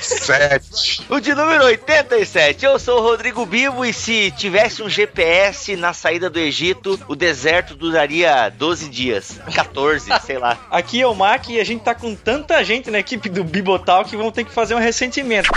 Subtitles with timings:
[0.00, 1.04] Sete.
[1.08, 2.64] O de número 87.
[2.64, 7.14] Eu sou o Rodrigo Bibo e se tivesse um GPS na saída do Egito, o
[7.14, 9.40] deserto duraria 12 dias.
[9.54, 10.58] 14, sei lá.
[10.70, 14.04] Aqui é o Mac e a gente tá com tanta gente na equipe do Bibotal
[14.04, 15.50] que vão ter que fazer um ressentimento.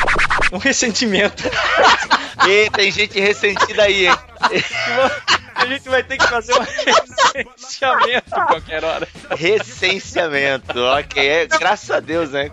[0.51, 1.43] Um ressentimento.
[2.47, 4.15] E tem gente ressentida aí, hein?
[5.67, 6.59] A gente vai ter que fazer um
[7.35, 9.05] recenseamento a qualquer hora.
[9.31, 11.27] Recenseamento, ok.
[11.27, 12.49] É, graças a Deus, né?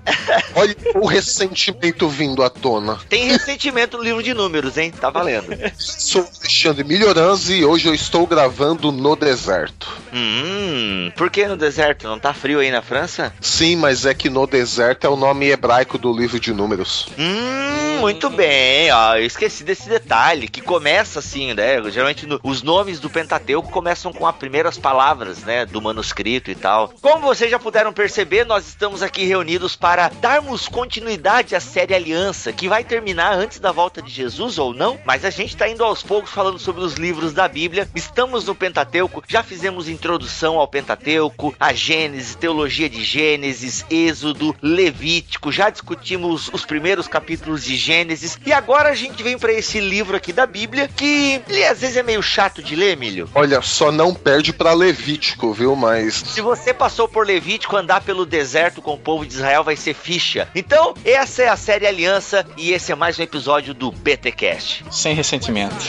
[0.56, 2.98] Olha o ressentimento vindo à tona.
[3.09, 4.90] Tem ressentimento no livro de números, hein?
[4.90, 5.46] Tá valendo.
[5.78, 9.88] Sou Alexandre Melhoranzi e hoje eu estou gravando no deserto.
[10.12, 12.09] Hum, por que no deserto?
[12.09, 13.32] Não tá frio aí na França?
[13.40, 17.09] Sim, mas é que no deserto é o nome hebraico do livro de números.
[17.18, 22.62] Hum, muito bem, ó, eu esqueci desse detalhe, que começa assim, né, geralmente no- os
[22.62, 26.88] nomes do Pentateuco começam com as primeiras palavras, né, do manuscrito e tal.
[27.02, 32.51] Como vocês já puderam perceber, nós estamos aqui reunidos para darmos continuidade à série Aliança,
[32.51, 35.85] que vai terminar antes da volta de Jesus ou não, mas a gente tá indo
[35.85, 40.66] aos poucos falando sobre os livros da Bíblia, estamos no Pentateuco, já fizemos introdução ao
[40.66, 48.39] Pentateuco, a Gênesis, teologia de Gênesis, Êxodo, Levítico, já discutimos os primeiros capítulos de Gênesis
[48.46, 51.99] e agora a gente vem para esse livro aqui da Bíblia que ele às vezes
[51.99, 53.28] é meio chato de ler, Milho.
[53.34, 55.74] Olha, só não perde pra Levítico, viu?
[55.76, 59.76] Mas Se você passou por Levítico, andar pelo deserto com o povo de Israel vai
[59.76, 60.48] ser ficha.
[60.54, 64.84] Então, essa é a série Aliança e esse é mais um episódio do BTcast.
[64.91, 65.75] Sem ressentimento.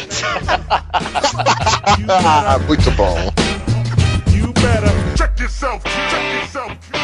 [2.10, 3.16] ah, muito bom.
[4.34, 5.84] You better check yourself.
[6.10, 6.95] Check yourself.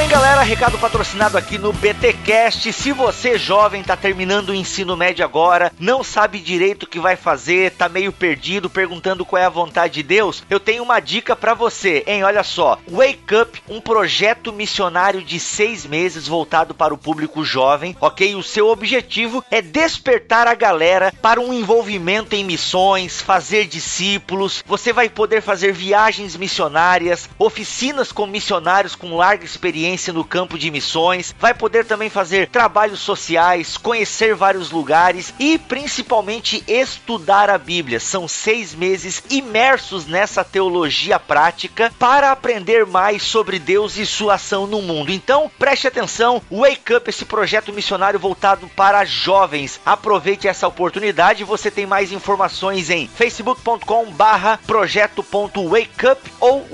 [0.00, 2.72] Bem, galera, recado patrocinado aqui no BTcast.
[2.72, 7.16] Se você jovem tá terminando o ensino médio agora, não sabe direito o que vai
[7.16, 11.36] fazer, tá meio perdido, perguntando qual é a vontade de Deus, eu tenho uma dica
[11.36, 12.24] pra você, hein?
[12.24, 17.94] Olha só, Wake Up, um projeto missionário de seis meses voltado para o público jovem,
[18.00, 18.34] ok?
[18.34, 24.64] O seu objetivo é despertar a galera para um envolvimento em missões, fazer discípulos.
[24.66, 30.70] Você vai poder fazer viagens missionárias, oficinas com missionários com larga experiência no campo de
[30.70, 37.98] missões, vai poder também fazer trabalhos sociais, conhecer vários lugares e principalmente estudar a Bíblia.
[37.98, 44.66] São seis meses imersos nessa teologia prática para aprender mais sobre Deus e sua ação
[44.66, 45.10] no mundo.
[45.10, 49.80] Então preste atenção, Wake Up, esse projeto missionário voltado para jovens.
[49.84, 51.44] Aproveite essa oportunidade.
[51.44, 56.66] Você tem mais informações em facebook.com barra projeto.wakeup ou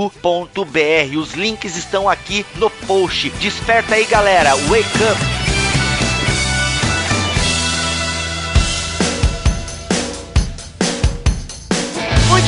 [0.00, 1.18] wakeup.batistapioneira.edu.br.
[1.18, 3.30] Os links estão aqui no post.
[3.40, 4.54] Desperta aí, galera.
[4.68, 5.49] Wake up!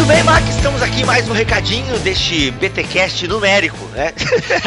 [0.02, 4.12] Muito bem, Mac, estamos aqui mais um recadinho deste BTcast numérico, né?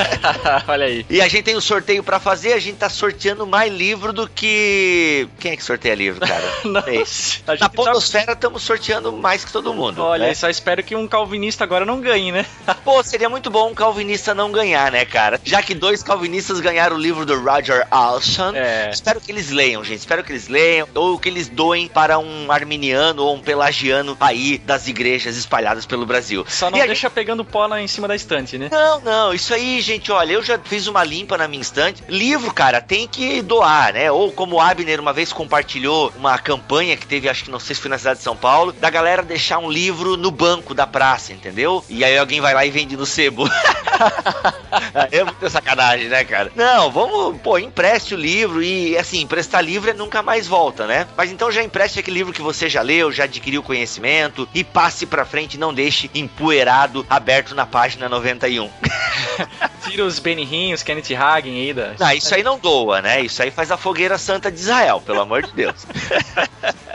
[0.65, 1.05] Olha aí.
[1.09, 4.29] E a gente tem um sorteio pra fazer, a gente tá sorteando mais livro do
[4.29, 5.27] que.
[5.37, 6.41] Quem é que sorteia livro, cara?
[6.63, 10.01] Não, a Na tá- Podosfera estamos sorteando mais que todo mundo.
[10.01, 10.33] Olha, né?
[10.33, 12.45] só espero que um calvinista agora não ganhe, né?
[12.85, 15.37] Pô, seria muito bom um calvinista não ganhar, né, cara?
[15.43, 18.53] Já que dois calvinistas ganharam o livro do Roger Alson.
[18.55, 18.89] É.
[18.89, 19.99] Espero que eles leiam, gente.
[19.99, 20.87] Espero que eles leiam.
[20.95, 26.05] Ou que eles doem para um arminiano ou um pelagiano aí das igrejas espalhadas pelo
[26.05, 26.45] Brasil.
[26.47, 28.69] Só não E deixa pegando pó lá em cima da estante, né?
[28.71, 32.03] Não, não, isso aí, gente, olha, eu já fiz uma limpa na minha estante.
[32.07, 34.11] Livro, cara, tem que doar, né?
[34.11, 37.75] Ou como o Abner uma vez compartilhou uma campanha que teve, acho que não sei
[37.75, 40.85] se foi na cidade de São Paulo, da galera deixar um livro no banco da
[40.85, 41.83] praça, entendeu?
[41.89, 43.49] E aí alguém vai lá e vende no sebo.
[45.11, 46.51] é muita sacanagem, né, cara?
[46.55, 51.07] Não, vamos, pô, empreste o livro e, assim, emprestar livro é nunca mais volta, né?
[51.17, 55.05] Mas então já empreste aquele livro que você já leu, já adquiriu conhecimento e passe
[55.05, 58.69] pra frente, não deixe empoeirado, aberto na página 91.
[59.85, 61.95] Tira os Benihim, os Kenneth Hagen aí da...
[61.99, 63.21] Ah, isso aí não doa, né?
[63.21, 65.85] Isso aí faz a fogueira santa de Israel, pelo amor de Deus.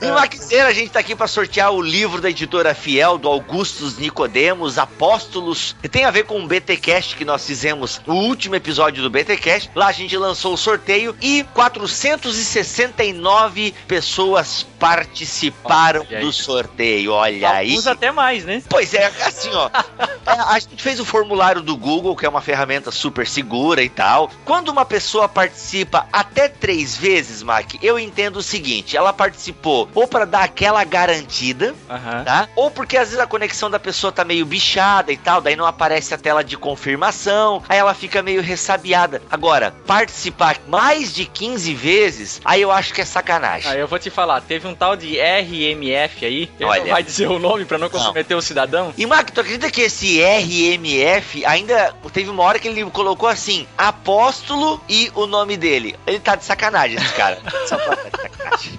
[0.00, 3.96] E Maquiseira, a gente tá aqui pra sortear o livro da editora Fiel, do Augustus
[3.98, 9.02] Nicodemos, Apóstolos, que tem a ver com o BTcast que nós fizemos no último episódio
[9.02, 9.70] do BTcast.
[9.74, 16.20] Lá a gente lançou o sorteio e 469 pessoas participaram aí.
[16.20, 17.12] do sorteio.
[17.12, 17.70] Olha aí.
[17.70, 18.62] Alguns até mais, né?
[18.68, 19.70] Pois é, assim, ó.
[20.26, 23.88] é, a gente fez o formulário do Google, que é uma ferramenta super segura e
[23.88, 24.30] tal.
[24.44, 30.06] Quando uma pessoa participa até três vezes, Mac, eu entendo o seguinte: ela participou ou
[30.06, 32.24] para dar aquela garantida, Aham.
[32.24, 32.48] tá?
[32.56, 35.66] Ou porque às vezes a conexão da pessoa tá meio bichada e tal, daí não
[35.66, 39.22] aparece a tela de confirmação, aí ela fica meio ressabiada.
[39.30, 43.70] Agora, participar mais de 15 vezes, aí eu acho que é sacanagem.
[43.70, 46.82] Ah, eu vou te falar, teve um tal de RMF aí, ele Olha.
[46.82, 48.92] não vai dizer o nome pra não comprometer o cidadão.
[48.96, 53.68] E, Mac, tu acredita que esse RMF ainda teve uma hora que ele colocou assim,
[53.76, 55.94] apóstolo e o nome dele.
[56.06, 57.38] Ele tá de sacanagem, esse cara.
[57.68, 58.78] Só pra tá de sacanagem.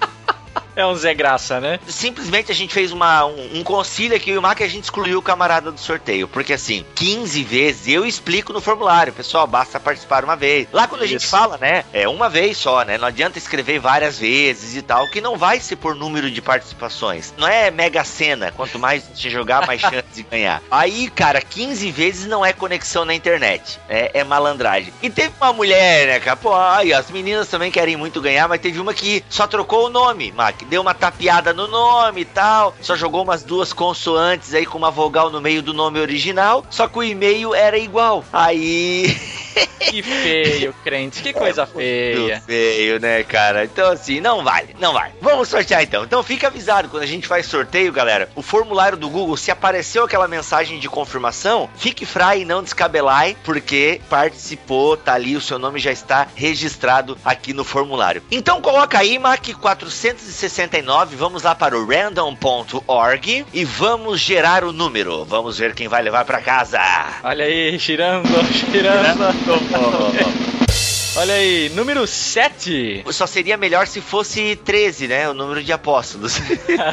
[0.78, 1.80] É um Zé Graça, né?
[1.88, 5.18] Simplesmente a gente fez uma, um, um concílio aqui, o Mac, e a gente excluiu
[5.18, 6.28] o camarada do sorteio.
[6.28, 10.68] Porque assim, 15 vezes, eu explico no formulário, pessoal, basta participar uma vez.
[10.72, 12.96] Lá quando a gente fala, né, é uma vez só, né?
[12.96, 17.34] Não adianta escrever várias vezes e tal, que não vai ser por número de participações.
[17.36, 20.62] Não é mega cena, quanto mais você jogar, mais chance de ganhar.
[20.70, 24.94] Aí, cara, 15 vezes não é conexão na internet, é, é malandragem.
[25.02, 28.60] E teve uma mulher, né, cara, pô, aí as meninas também querem muito ganhar, mas
[28.60, 32.74] teve uma que só trocou o nome, Mac, deu uma tapeada no nome e tal,
[32.80, 36.86] só jogou umas duas consoantes aí com uma vogal no meio do nome original, só
[36.86, 38.24] que o e-mail era igual.
[38.32, 39.16] Aí...
[39.78, 42.18] Que feio, crente, que coisa feia.
[42.18, 43.64] Muito feio, né, cara?
[43.64, 45.14] Então, assim, não vale, não vale.
[45.20, 46.04] Vamos sortear então.
[46.04, 50.04] Então, fica avisado, quando a gente faz sorteio, galera, o formulário do Google, se apareceu
[50.04, 55.58] aquela mensagem de confirmação, fique frai e não descabelai, porque participou, tá ali, o seu
[55.58, 58.22] nome já está registrado aqui no formulário.
[58.30, 65.24] Então, coloca aí, Mac 469, vamos lá para o random.org e vamos gerar o número.
[65.24, 66.80] Vamos ver quem vai levar para casa.
[67.22, 68.28] Olha aí, girando,
[68.70, 69.37] girando.
[69.46, 70.08] 어, 어, 어.
[70.08, 70.87] 어.
[71.18, 73.04] Olha aí, número 7.
[73.10, 75.28] Só seria melhor se fosse 13, né?
[75.28, 76.40] O número de apóstolos.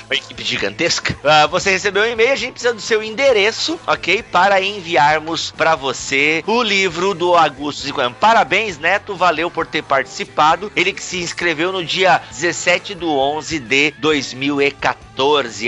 [0.07, 1.17] Uma equipe gigantesca.
[1.25, 4.23] Ah, você recebeu um e-mail, a gente precisa do seu endereço, ok?
[4.23, 8.15] Para enviarmos para você o livro do Augusto Zicoiano.
[8.15, 10.71] Parabéns, Neto, valeu por ter participado.
[10.75, 15.08] Ele que se inscreveu no dia 17 do 11 de 2014,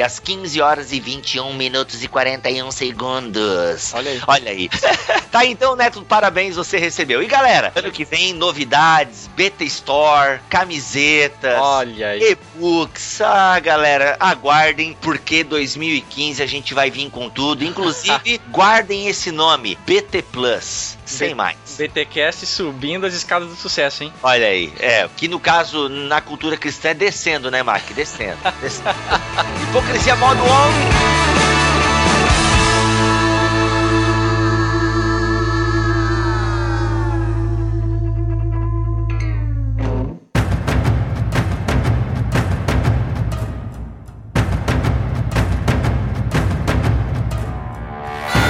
[0.04, 3.92] às 15 horas e 21 minutos e 41 segundos.
[3.94, 4.22] Olha aí.
[4.26, 4.68] Olha aí.
[5.30, 7.22] tá, então, Neto, parabéns, você recebeu.
[7.22, 13.20] E galera, ano que vem, novidades, Beta Store, camisetas Olha e-books.
[13.20, 17.64] Ah, galera, aguardem, porque 2015 a gente vai vir com tudo.
[17.64, 20.96] Inclusive, guardem esse nome, BT Plus.
[21.04, 21.56] Sem B- mais.
[21.76, 24.12] BTcast subindo as escadas do sucesso, hein?
[24.22, 27.84] Olha aí, é, que no caso, na cultura cristã é descendo, né, Mark?
[27.92, 28.38] Descendo.
[28.60, 28.94] descendo.
[29.70, 30.88] Hipocrisia modo homem.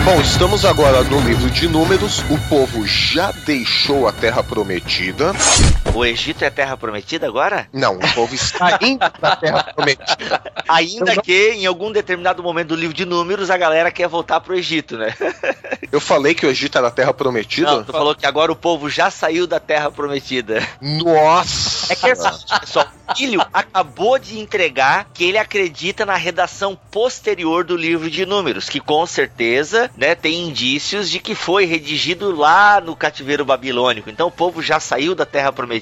[0.06, 2.24] Bom, estamos agora no livro de Números.
[2.30, 5.34] O povo já deixou a Terra Prometida.
[5.92, 7.68] O Egito é terra prometida agora?
[7.72, 10.42] Não, o povo está indo para a Terra Prometida.
[10.68, 14.56] Ainda que em algum determinado momento do livro de números a galera quer voltar pro
[14.56, 15.14] Egito, né?
[15.90, 17.70] Eu falei que o Egito era a Terra Prometida?
[17.70, 20.66] Não, tu falou que agora o povo já saiu da terra prometida.
[20.80, 21.92] Nossa!
[21.92, 27.64] É que assim, pessoal, o filho acabou de entregar que ele acredita na redação posterior
[27.64, 32.80] do livro de números, que com certeza, né, tem indícios de que foi redigido lá
[32.80, 34.08] no cativeiro babilônico.
[34.08, 35.79] Então o povo já saiu da terra prometida,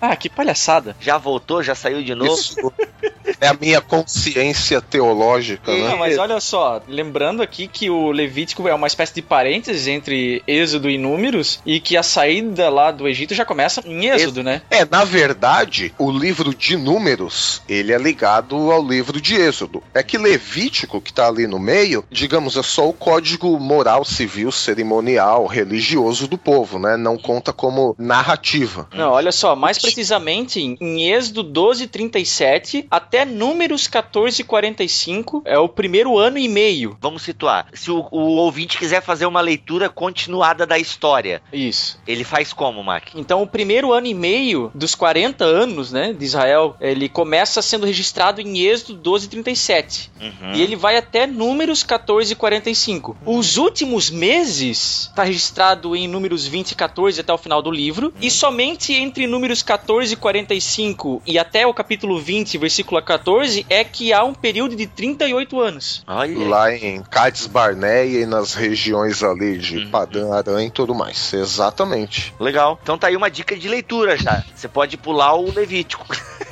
[0.00, 0.96] Ah, que palhaçada.
[1.00, 2.34] já voltou, já saiu de novo.
[2.34, 2.56] Isso,
[3.40, 5.96] É a minha consciência teológica, Não, né?
[5.98, 10.88] mas olha só, lembrando aqui que o Levítico é uma espécie de parênteses entre Êxodo
[10.88, 14.62] e Números e que a saída lá do Egito já começa em Êxodo, né?
[14.70, 19.82] É, na verdade, o livro de Números, ele é ligado ao livro de Êxodo.
[19.92, 24.50] É que Levítico, que tá ali no meio, digamos, é só o código moral, civil,
[24.52, 26.96] cerimonial, religioso do povo, né?
[26.96, 28.88] Não conta como narrativa.
[28.94, 35.68] Não, olha só, mais precisamente em- Êxodo 12, 37 até Números 14, 45 é o
[35.68, 36.96] primeiro ano e meio.
[37.00, 37.66] Vamos situar.
[37.72, 41.98] Se o, o ouvinte quiser fazer uma leitura continuada da história, Isso.
[42.06, 43.08] ele faz como, Mac?
[43.14, 47.86] Então, o primeiro ano e meio dos 40 anos, né, de Israel, ele começa sendo
[47.86, 50.10] registrado em Êxodo 12, 37.
[50.20, 50.52] Uhum.
[50.54, 53.16] E ele vai até Números 14 e 45.
[53.26, 58.12] Os últimos meses está registrado em Números 20 e 14 até o final do livro.
[58.20, 63.82] E somente entre Números 14 e 45 e até o capítulo 20, versículo 14, é
[63.84, 66.02] que há um período de 38 anos.
[66.06, 66.48] Olha.
[66.48, 69.90] Lá em Cades Barneia e nas regiões ali de Uhum.
[69.90, 71.32] Padã, Aranha e tudo mais.
[71.32, 72.34] Exatamente.
[72.38, 72.78] Legal.
[72.82, 74.44] Então tá aí uma dica de leitura já.
[74.54, 76.04] Você pode pular o Levítico.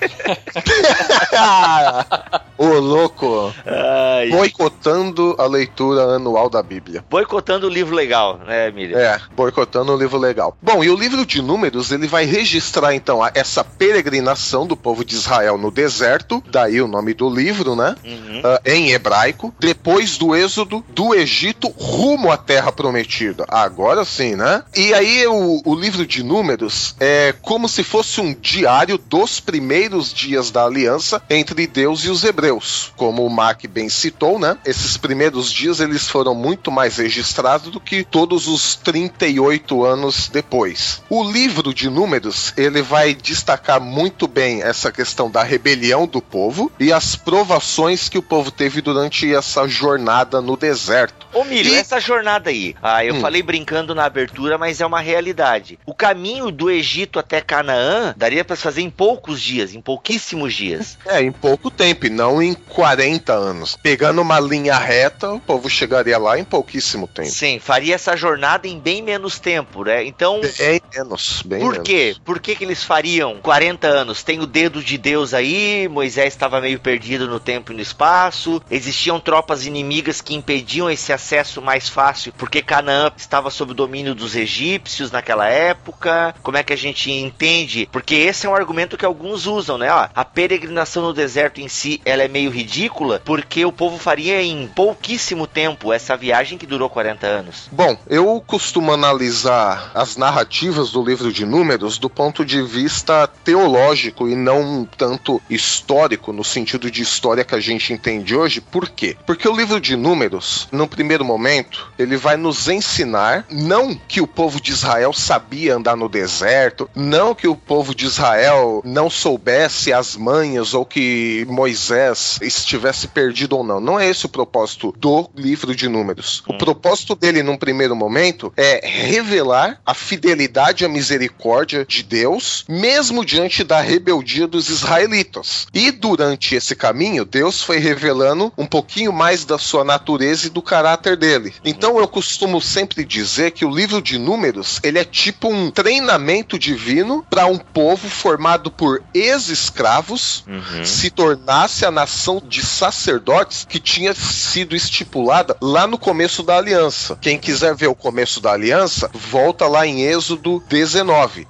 [2.59, 3.53] Ô, louco!
[3.67, 4.29] Ai.
[4.31, 7.05] Boicotando a leitura anual da Bíblia.
[7.09, 8.99] Boicotando o livro legal, né, Miriam?
[8.99, 10.57] É, boicotando o livro legal.
[10.63, 12.62] Bom, e o livro de Números, ele vai registrar
[12.95, 17.75] então a- essa peregrinação do povo de Israel no deserto, daí o nome do livro,
[17.77, 17.95] né?
[18.05, 18.41] Uhum.
[18.45, 23.45] Ah, em hebraico, depois do êxodo do Egito rumo à terra prometida.
[23.49, 24.63] Agora sim, né?
[24.75, 30.13] E aí o, o livro de Números é como se fosse um diário dos primeiros
[30.13, 32.93] dias da aliança entre Deus e os hebreus.
[32.97, 34.57] Como o Mark bem citou, né?
[34.65, 41.03] Esses primeiros dias eles foram muito mais registrados do que todos os 38 anos depois.
[41.09, 46.71] O livro de Números, ele vai destacar muito bem essa questão da rebelião do povo
[46.79, 51.27] e as provações que o povo teve durante essa jornada no deserto.
[51.33, 53.21] Ô, Miriam, E- essa jornada aí, ah, eu Hum.
[53.21, 55.79] falei brincando na abertura, mas é uma realidade.
[55.87, 60.55] O caminho do Egito até Canaã daria pra se fazer em poucos dias, em pouquíssimos
[60.55, 60.99] dias.
[61.13, 63.77] É, em pouco tempo, e não em 40 anos.
[63.83, 67.29] Pegando uma linha reta, o povo chegaria lá em pouquíssimo tempo.
[67.31, 70.05] Sim, faria essa jornada em bem menos tempo, né?
[70.05, 71.87] Então, Bem menos, bem por menos.
[71.87, 72.17] quê?
[72.25, 74.23] Por que, que eles fariam 40 anos?
[74.23, 78.61] Tem o dedo de Deus aí, Moisés estava meio perdido no tempo e no espaço,
[78.71, 84.15] existiam tropas inimigas que impediam esse acesso mais fácil, porque Canaã estava sob o domínio
[84.15, 86.35] dos egípcios naquela época.
[86.43, 87.89] Como é que a gente entende?
[87.93, 89.93] Porque esse é um argumento que alguns usam, né?
[89.93, 94.43] Ó, a peregrinação no deserto em si, ela é meio ridícula, porque o povo faria
[94.43, 97.69] em pouquíssimo tempo essa viagem que durou 40 anos.
[97.71, 104.29] Bom, eu costumo analisar as narrativas do livro de Números do ponto de vista teológico
[104.29, 108.61] e não tanto histórico, no sentido de história que a gente entende hoje.
[108.61, 109.17] Por quê?
[109.27, 114.27] Porque o livro de Números, no primeiro momento, ele vai nos ensinar não que o
[114.27, 119.93] povo de Israel sabia andar no deserto, não que o povo de Israel não soubesse
[119.93, 123.81] as manhas ou que Moisés estivesse perdido ou não.
[123.81, 126.43] Não é esse o propósito do livro de Números.
[126.47, 132.67] O propósito dele, num primeiro momento, é revelar a fidelidade e a misericórdia de Deus,
[132.69, 135.67] mesmo diante da rebeldia dos israelitas.
[135.73, 140.61] E durante esse caminho, Deus foi revelando um pouquinho mais da sua natureza e do
[140.61, 141.55] caráter dele.
[141.65, 146.59] Então eu costumo sempre dizer que o livro de Números, ele é tipo um treinamento
[146.59, 150.45] divino para um povo formado por ex-escravos
[150.85, 157.17] se tornasse a nação de sacerdotes que tinha sido estipulada lá no começo da aliança.
[157.23, 161.47] Quem quiser ver o começo da aliança, volta lá em Êxodo 19.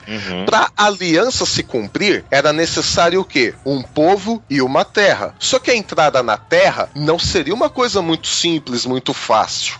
[0.52, 3.54] Para a aliança se cumprir, era necessário o quê?
[3.64, 5.34] Um povo e uma terra.
[5.38, 9.76] Só que a entrada na terra não seria uma coisa muito simples, muito fácil.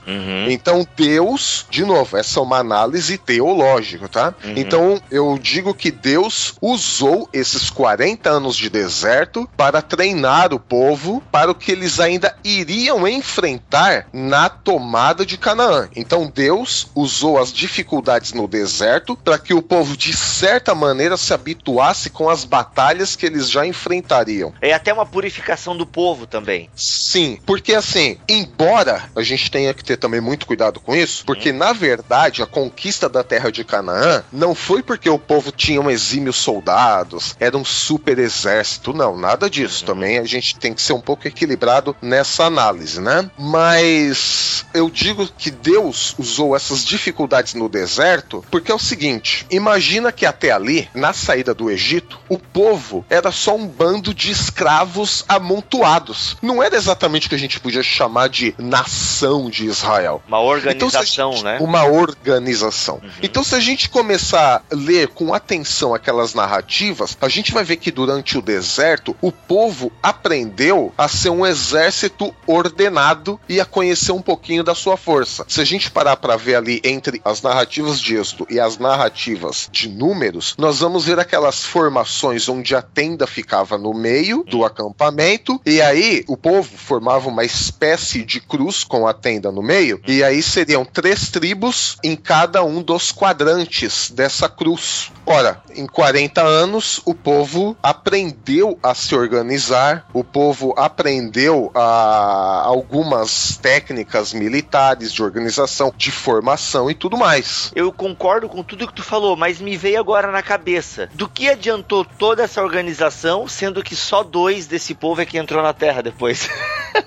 [0.49, 4.35] Então Deus, de novo, essa é uma análise teológica, tá?
[4.57, 11.23] Então eu digo que Deus usou esses 40 anos de deserto para treinar o povo
[11.31, 15.91] para o que eles ainda iriam enfrentar na tomada de Canaã.
[15.95, 21.33] Então Deus usou as dificuldades no deserto para que o povo de certa maneira se
[21.33, 24.53] habituasse com as batalhas que eles já enfrentariam.
[24.61, 26.69] É até uma purificação do povo também.
[26.75, 31.53] Sim, porque assim, embora a gente tenha que ter também muito cuidado com isso, porque
[31.53, 35.91] na verdade a conquista da terra de Canaã não foi porque o povo tinha um
[35.91, 39.85] exímio soldados, era um super exército, não, nada disso.
[39.85, 43.31] Também a gente gente tem que ser um pouco equilibrado nessa análise, né?
[43.39, 50.11] Mas eu digo que Deus usou essas dificuldades no deserto porque é o seguinte: imagina
[50.13, 55.25] que até ali, na saída do Egito, o povo era só um bando de escravos
[55.29, 56.37] amontoados.
[56.43, 60.23] Não era exatamente o que a gente podia chamar de nação de Israel.
[60.29, 61.59] Uma organização, então, gente, né?
[61.61, 63.01] Uma organização.
[63.03, 63.11] Uhum.
[63.23, 67.77] Então, se a gente começar a ler com atenção aquelas narrativas, a gente vai ver
[67.77, 74.13] que durante o deserto, o povo aprendeu a ser um exército ordenado e a conhecer
[74.13, 75.45] um pouquinho da sua força.
[75.49, 79.69] Se a gente parar para ver ali entre as narrativas de Êxodo e as narrativas
[79.71, 85.61] de números, nós vamos ver aquelas formações onde a tenda ficava no meio do acampamento
[85.65, 90.23] e aí o povo formava uma espécie de cruz com a tenda no meio e
[90.23, 95.11] aí seriam três tribos em cada um dos quadrantes dessa cruz.
[95.25, 103.57] Ora, em 40 anos o povo aprendeu a se organizar, o povo aprendeu a algumas
[103.57, 107.71] técnicas militares de organização, de formação e tudo mais.
[107.75, 111.09] Eu concordo com tudo que tu falou, mas me veio agora na cabeça.
[111.15, 115.63] Do que adiantou toda essa organização, sendo que só dois desse povo é que entrou
[115.63, 116.49] na Terra depois?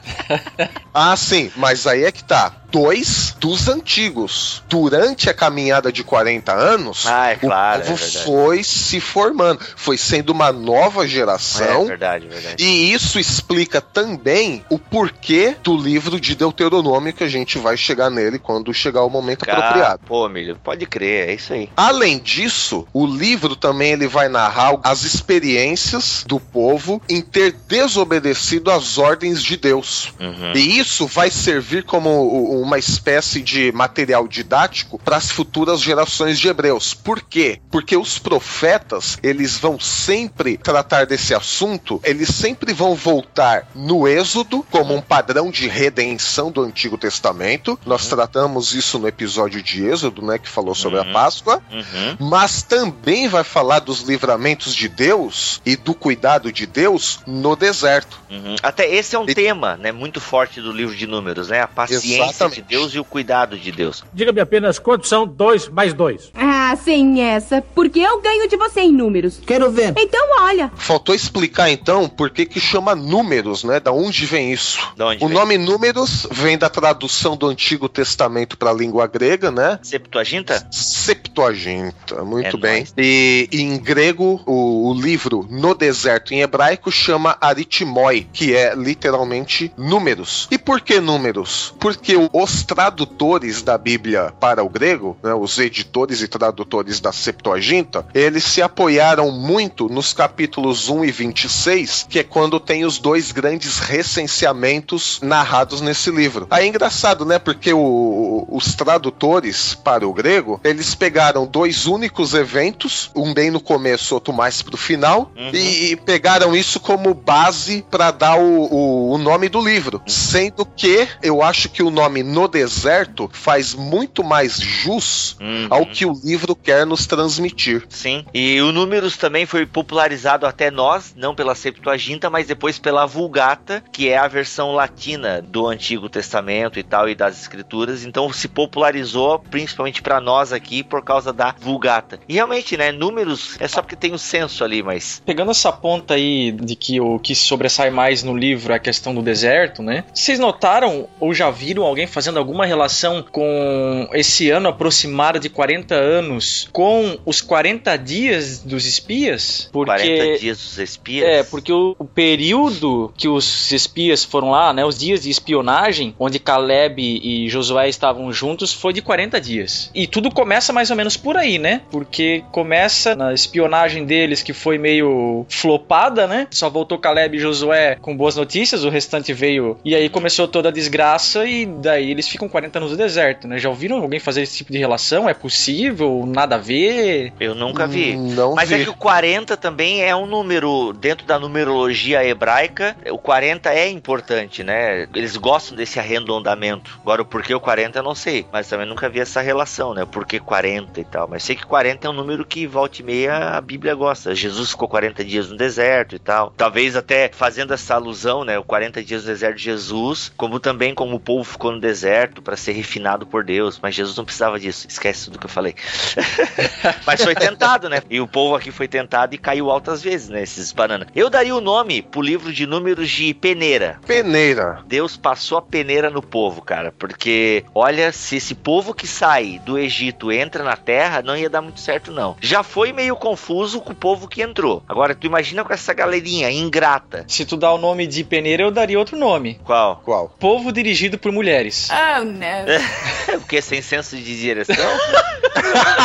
[0.94, 4.62] ah, sim, mas aí é que tá dois dos antigos.
[4.68, 9.62] Durante a caminhada de 40 anos, ah, é claro, o povo é foi se formando,
[9.78, 11.84] foi sendo uma nova geração.
[11.84, 12.62] É verdade, verdade.
[12.62, 18.10] E isso explica também o porquê do livro de Deuteronômio que a gente vai chegar
[18.10, 20.02] nele quando chegar o momento Cara, apropriado.
[20.06, 21.70] Pô, milho, pode crer, é isso aí.
[21.78, 28.70] Além disso, o livro também ele vai narrar as experiências do povo em ter desobedecido
[28.70, 30.14] às ordens de Deus.
[30.20, 30.52] Uhum.
[30.54, 36.48] E isso vai servir como uma espécie de material didático para as futuras gerações de
[36.48, 36.94] hebreus.
[36.96, 37.60] Por quê?
[37.72, 44.66] Porque os profetas, eles vão sempre tratar desse assunto, eles sempre vão voltar no Êxodo
[44.72, 47.80] como um padrão de redenção do Antigo Testamento.
[47.86, 51.10] Nós tratamos isso no episódio de Êxodo, né, que falou sobre Uhum.
[51.10, 52.18] a Páscoa, Uhum.
[52.28, 58.20] mas também vai falar dos livramentos de Deus e do cuidado de Deus no deserto.
[58.30, 58.56] Uhum.
[58.64, 61.62] Até esse é um E- tema, né, muito forte do livro de números, né?
[61.62, 62.55] A paciência Exatamente.
[62.56, 64.04] De Deus e o cuidado de Deus.
[64.14, 66.32] Diga-me apenas quantos são dois mais dois.
[66.68, 69.40] Ah, sem essa, porque eu ganho de você em números.
[69.46, 69.94] Quero ver.
[69.98, 73.80] Então olha, Faltou explicar então por que que chama números, né?
[73.80, 74.80] Da onde vem isso?
[74.98, 75.38] Da onde o vem?
[75.38, 79.78] nome números vem da tradução do Antigo Testamento para a língua grega, né?
[79.84, 80.68] Septuaginta?
[80.72, 82.74] Septuaginta, muito É bem.
[82.78, 82.94] nóis.
[82.98, 89.72] E em grego, o, o livro no deserto em hebraico chama aritmoi, que é literalmente
[89.78, 90.48] números.
[90.50, 91.76] E por que números?
[91.80, 96.55] Porque os tradutores da Bíblia para o grego, né, os editores e tradutores
[97.02, 102.86] da Septuaginta, eles se apoiaram muito nos capítulos 1 e 26, que é quando tem
[102.86, 106.48] os dois grandes recenseamentos narrados nesse livro.
[106.50, 107.40] Aí é engraçado, né?
[107.40, 113.60] Porque o- os tradutores para o grego, eles pegaram dois únicos eventos, um bem no
[113.60, 115.50] começo, outro mais pro final, Uhum.
[115.54, 120.02] e, e pegaram isso como base para dar o, o- o nome do livro.
[120.06, 125.68] Sendo que eu acho que o nome No Deserto faz muito mais jus Uhum.
[125.70, 127.86] ao que o livro quer nos transmitir.
[127.90, 128.26] Sim.
[128.34, 133.82] E o Números também foi popularizado até nós, não pela Septuaginta, mas depois pela Vulgata,
[133.92, 138.04] que é a versão latina do Antigo Testamento e tal, e das Escrituras.
[138.04, 142.20] Então se popularizou principalmente para nós aqui por causa da Vulgata.
[142.28, 142.92] E realmente, né?
[142.92, 145.22] Números é só porque tem o censo ali, mas.
[145.26, 149.16] Pegando essa ponta aí de que o que sobressai mais no livro é a questão
[149.16, 150.04] do deserto, né?
[150.14, 155.96] Vocês notaram ou já viram alguém fazendo alguma relação com esse ano aproximado de 40
[155.96, 156.35] anos
[156.72, 159.70] com os 40 dias dos espias?
[159.72, 161.28] Porque 40 dias dos espias.
[161.28, 166.16] é, porque o, o período que os espias foram lá, né, os dias de espionagem,
[166.20, 169.92] onde Caleb e Josué estavam juntos, foi de 40 dias.
[169.94, 171.82] E tudo começa mais ou menos por aí, né?
[171.92, 176.48] Porque começa na espionagem deles que foi meio flopada, né?
[176.52, 180.70] Só voltou Caleb e Josué com boas notícias, o restante veio e aí começou toda
[180.70, 183.58] a desgraça e daí eles ficam 40 anos no deserto, né?
[183.58, 185.30] Já ouviram alguém fazer esse tipo de relação?
[185.30, 186.25] É possível?
[186.26, 187.34] Nada a ver?
[187.40, 188.16] Eu nunca vi.
[188.16, 188.76] Não Mas vi.
[188.76, 193.90] é que o 40 também é um número, dentro da numerologia hebraica, o 40 é
[193.90, 195.08] importante, né?
[195.14, 197.00] Eles gostam desse arredondamento.
[197.02, 200.04] Agora, o porquê o 40 eu não sei, mas também nunca vi essa relação, né?
[200.04, 201.28] O porquê 40 e tal.
[201.28, 204.36] Mas sei que 40 é um número que volta e meia a Bíblia gosta.
[204.36, 206.54] Jesus ficou 40 dias no deserto e tal.
[206.56, 208.58] Talvez até fazendo essa alusão, né?
[208.58, 212.42] O 40 dias no deserto de Jesus, como também como o povo ficou no deserto
[212.42, 213.80] para ser refinado por Deus.
[213.82, 214.88] Mas Jesus não precisava disso.
[214.88, 215.76] Esquece tudo que eu falei.
[217.06, 218.02] Mas foi tentado, né?
[218.10, 220.42] E o povo aqui foi tentado e caiu altas vezes, né?
[220.42, 221.08] Esses bananas.
[221.16, 224.00] Eu daria o nome pro livro de números de peneira.
[224.06, 224.80] Peneira.
[224.86, 226.94] Deus passou a peneira no povo, cara.
[226.98, 231.62] Porque, olha, se esse povo que sai do Egito entra na terra, não ia dar
[231.62, 232.36] muito certo, não.
[232.42, 234.84] Já foi meio confuso com o povo que entrou.
[234.88, 237.26] Agora, tu imagina com essa galerinha ingrata.
[237.28, 239.60] Se tu dá o nome de peneira, eu daria outro nome.
[239.64, 240.02] Qual?
[240.04, 240.30] Qual?
[240.40, 241.90] Povo dirigido por mulheres.
[241.92, 243.40] Oh, não.
[243.40, 244.76] Porque sem senso de direção?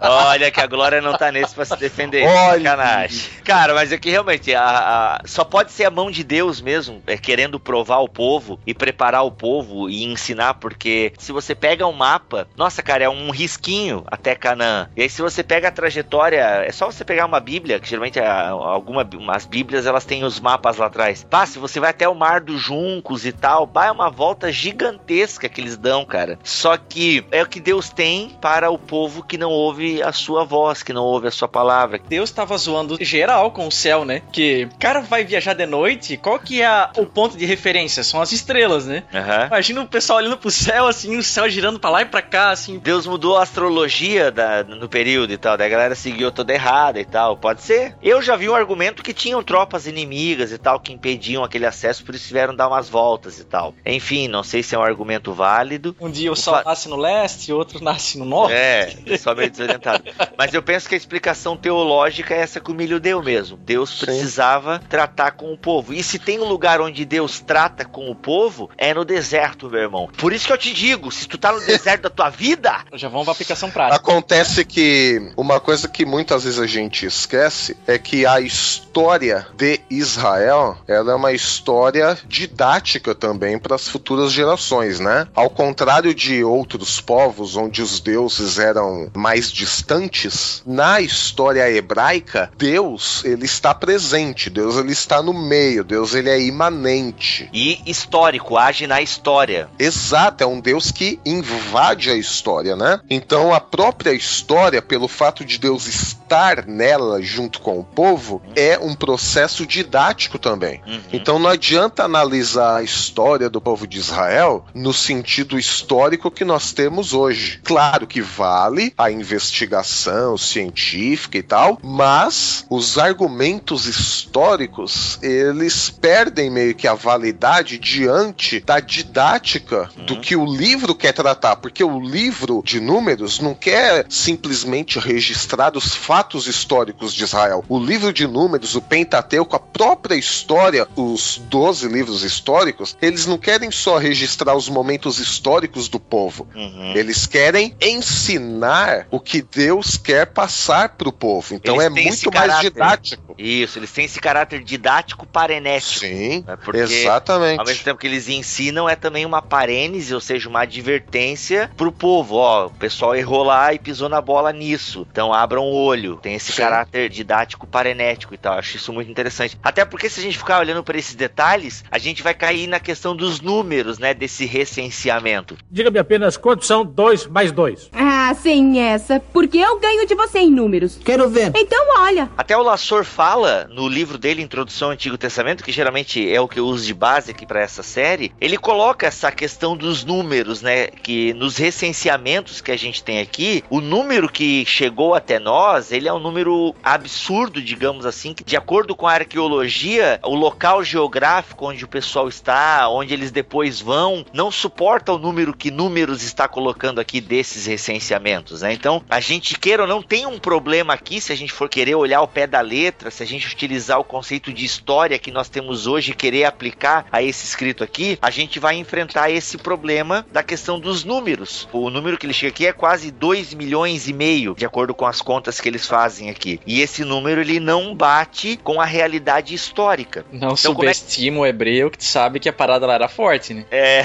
[0.00, 2.26] Olha que a Glória não tá nesse pra se defender.
[2.26, 2.70] Olha.
[2.70, 3.30] Sacanagem.
[3.44, 7.02] Cara, mas é que realmente a, a- só pode ser a mão de Deus mesmo,
[7.06, 11.86] é, querendo provar o povo e preparar o povo e ensinar, porque se você pega
[11.86, 14.88] um mapa, nossa, cara, é um risquinho até Canaã.
[14.96, 18.18] E aí se você pega a trajetória, é só você pegar uma Bíblia, que geralmente
[18.20, 21.24] a- alguma, umas Bíblias elas têm os mapas lá atrás.
[21.24, 24.50] Pá, se você vai até o Mar dos Juncos e tal, pá, é uma volta
[24.52, 26.38] gigantesca que eles dão, cara.
[26.42, 29.67] Só que é o que Deus tem para o povo que não ouve
[30.04, 32.00] a sua voz, que não ouve a sua palavra.
[32.08, 34.22] Deus tava zoando geral com o céu, né?
[34.32, 38.02] Que o cara vai viajar de noite, qual que é a- o ponto de referência?
[38.02, 39.02] São as estrelas, né?
[39.14, 39.46] Aham.
[39.46, 42.50] Imagina o pessoal olhando pro céu, assim, o céu girando pra lá e pra cá,
[42.50, 42.78] assim.
[42.78, 46.98] Deus mudou a astrologia da- no período e tal, daí a galera seguiu toda errada
[47.00, 47.36] e tal.
[47.36, 47.94] Pode ser.
[48.02, 52.04] Eu já vi um argumento que tinham tropas inimigas e tal que impediam aquele acesso,
[52.04, 53.74] por isso tiveram dar umas voltas e tal.
[53.84, 55.94] Enfim, não sei se é um argumento válido.
[56.00, 58.54] Um dia o sol Fa- nasce no leste, outro nasce no norte.
[58.54, 60.04] É, só meio desorientado.
[60.36, 63.56] Mas eu penso que a explicação teológica é essa que o milho deu mesmo.
[63.56, 64.06] Deus Sim.
[64.06, 65.92] precisava tratar com o povo.
[65.92, 69.80] E se tem um lugar onde Deus trata com o povo, é no deserto, meu
[69.80, 70.08] irmão.
[70.16, 73.08] Por isso que eu te digo, se tu tá no deserto da tua vida, Já
[73.08, 73.96] vamos pra aplicação prática.
[73.96, 79.80] Acontece que uma coisa que muitas vezes a gente esquece é que a história de
[79.90, 85.26] Israel ela é uma história didática também para as futuras gerações, né?
[85.34, 93.24] Ao contrário de outros povos onde os deuses eram mais distantes, na história hebraica, Deus
[93.24, 97.48] ele está presente, Deus ele está no meio, Deus ele é imanente.
[97.52, 99.68] e histórico, age na história.
[99.78, 103.00] Exato, é um Deus que invade a história, né?
[103.08, 108.78] Então a própria história, pelo fato de Deus estar nela junto com o povo, é
[108.78, 110.80] um processo didático também.
[110.86, 111.00] Uhum.
[111.12, 116.72] Então não adianta analisar a história do povo de Israel no sentido histórico que nós
[116.72, 117.60] temos hoje.
[117.64, 126.74] Claro que vale a investigação científica e tal, mas os argumentos históricos, eles perdem meio
[126.74, 132.62] que a validade diante da didática do que o livro quer tratar, porque o livro
[132.64, 137.64] de números não quer simplesmente registrar os fatos históricos de Israel.
[137.68, 143.38] O livro de números, o Pentateuco, a própria história, os 12 livros históricos, eles não
[143.38, 146.46] querem só registrar os momentos históricos do povo.
[146.54, 146.92] Uhum.
[146.94, 151.54] Eles querem ensinar o que Deus quer passar para o povo.
[151.54, 152.70] Então Eles é muito mais caráter.
[152.70, 153.34] didático.
[153.38, 156.00] Isso, eles têm esse caráter didático parenético.
[156.00, 157.58] Sim, É porque, exatamente.
[157.60, 161.92] Ao mesmo tempo que eles ensinam, é também uma parênese, ou seja, uma advertência pro
[161.92, 162.36] povo.
[162.36, 165.06] Ó, o pessoal errou lá e pisou na bola nisso.
[165.10, 166.16] Então abram o olho.
[166.16, 166.62] Tem esse Sim.
[166.62, 168.54] caráter didático parenético e tal.
[168.58, 169.58] Acho isso muito interessante.
[169.62, 172.80] Até porque se a gente ficar olhando para esses detalhes, a gente vai cair na
[172.80, 174.12] questão dos números, né?
[174.14, 175.56] Desse recenseamento.
[175.70, 177.88] Diga-me apenas quantos são dois mais dois.
[178.28, 179.18] Ah, sem essa.
[179.32, 181.00] Porque eu ganho de você em números.
[181.02, 181.50] Quero ver.
[181.56, 182.28] Então olha.
[182.36, 186.46] Até o Lassor fala no livro dele, Introdução ao Antigo Testamento, que geralmente é o
[186.46, 188.30] que eu uso de base aqui para essa série.
[188.38, 190.88] Ele coloca essa questão dos números, né?
[190.88, 196.06] Que nos recenseamentos que a gente tem aqui, o número que chegou até nós, ele
[196.06, 201.66] é um número absurdo, digamos assim, que de acordo com a arqueologia, o local geográfico
[201.66, 206.46] onde o pessoal está, onde eles depois vão, não suporta o número que números está
[206.46, 208.17] colocando aqui desses recenseamentos,
[208.62, 208.72] né?
[208.72, 211.94] Então, a gente queira ou não tem um problema aqui se a gente for querer
[211.94, 215.48] olhar o pé da letra, se a gente utilizar o conceito de história que nós
[215.48, 220.26] temos hoje e querer aplicar a esse escrito aqui, a gente vai enfrentar esse problema
[220.32, 221.68] da questão dos números.
[221.72, 225.06] O número que ele chega aqui é quase 2 milhões e meio, de acordo com
[225.06, 226.60] as contas que eles fazem aqui.
[226.66, 230.24] E esse número ele não bate com a realidade histórica.
[230.32, 233.64] Não Então, é- subestima o hebreu que sabe que a parada lá era forte, né?
[233.70, 234.04] É,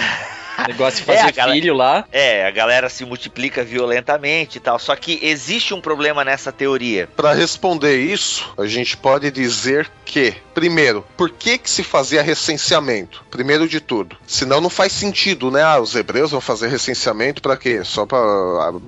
[0.68, 2.06] Negócio de É, fazer a galera- filho lá.
[2.12, 4.78] é, a galera se multiplica violentamente e tal.
[4.80, 7.08] Só que existe um problema nessa teoria.
[7.16, 13.24] Para responder isso, a gente pode dizer que, primeiro, por que que se fazia recenseamento?
[13.32, 15.64] Primeiro de tudo, senão não faz sentido, né?
[15.64, 17.82] Ah, os hebreus vão fazer recenseamento para quê?
[17.84, 18.20] Só para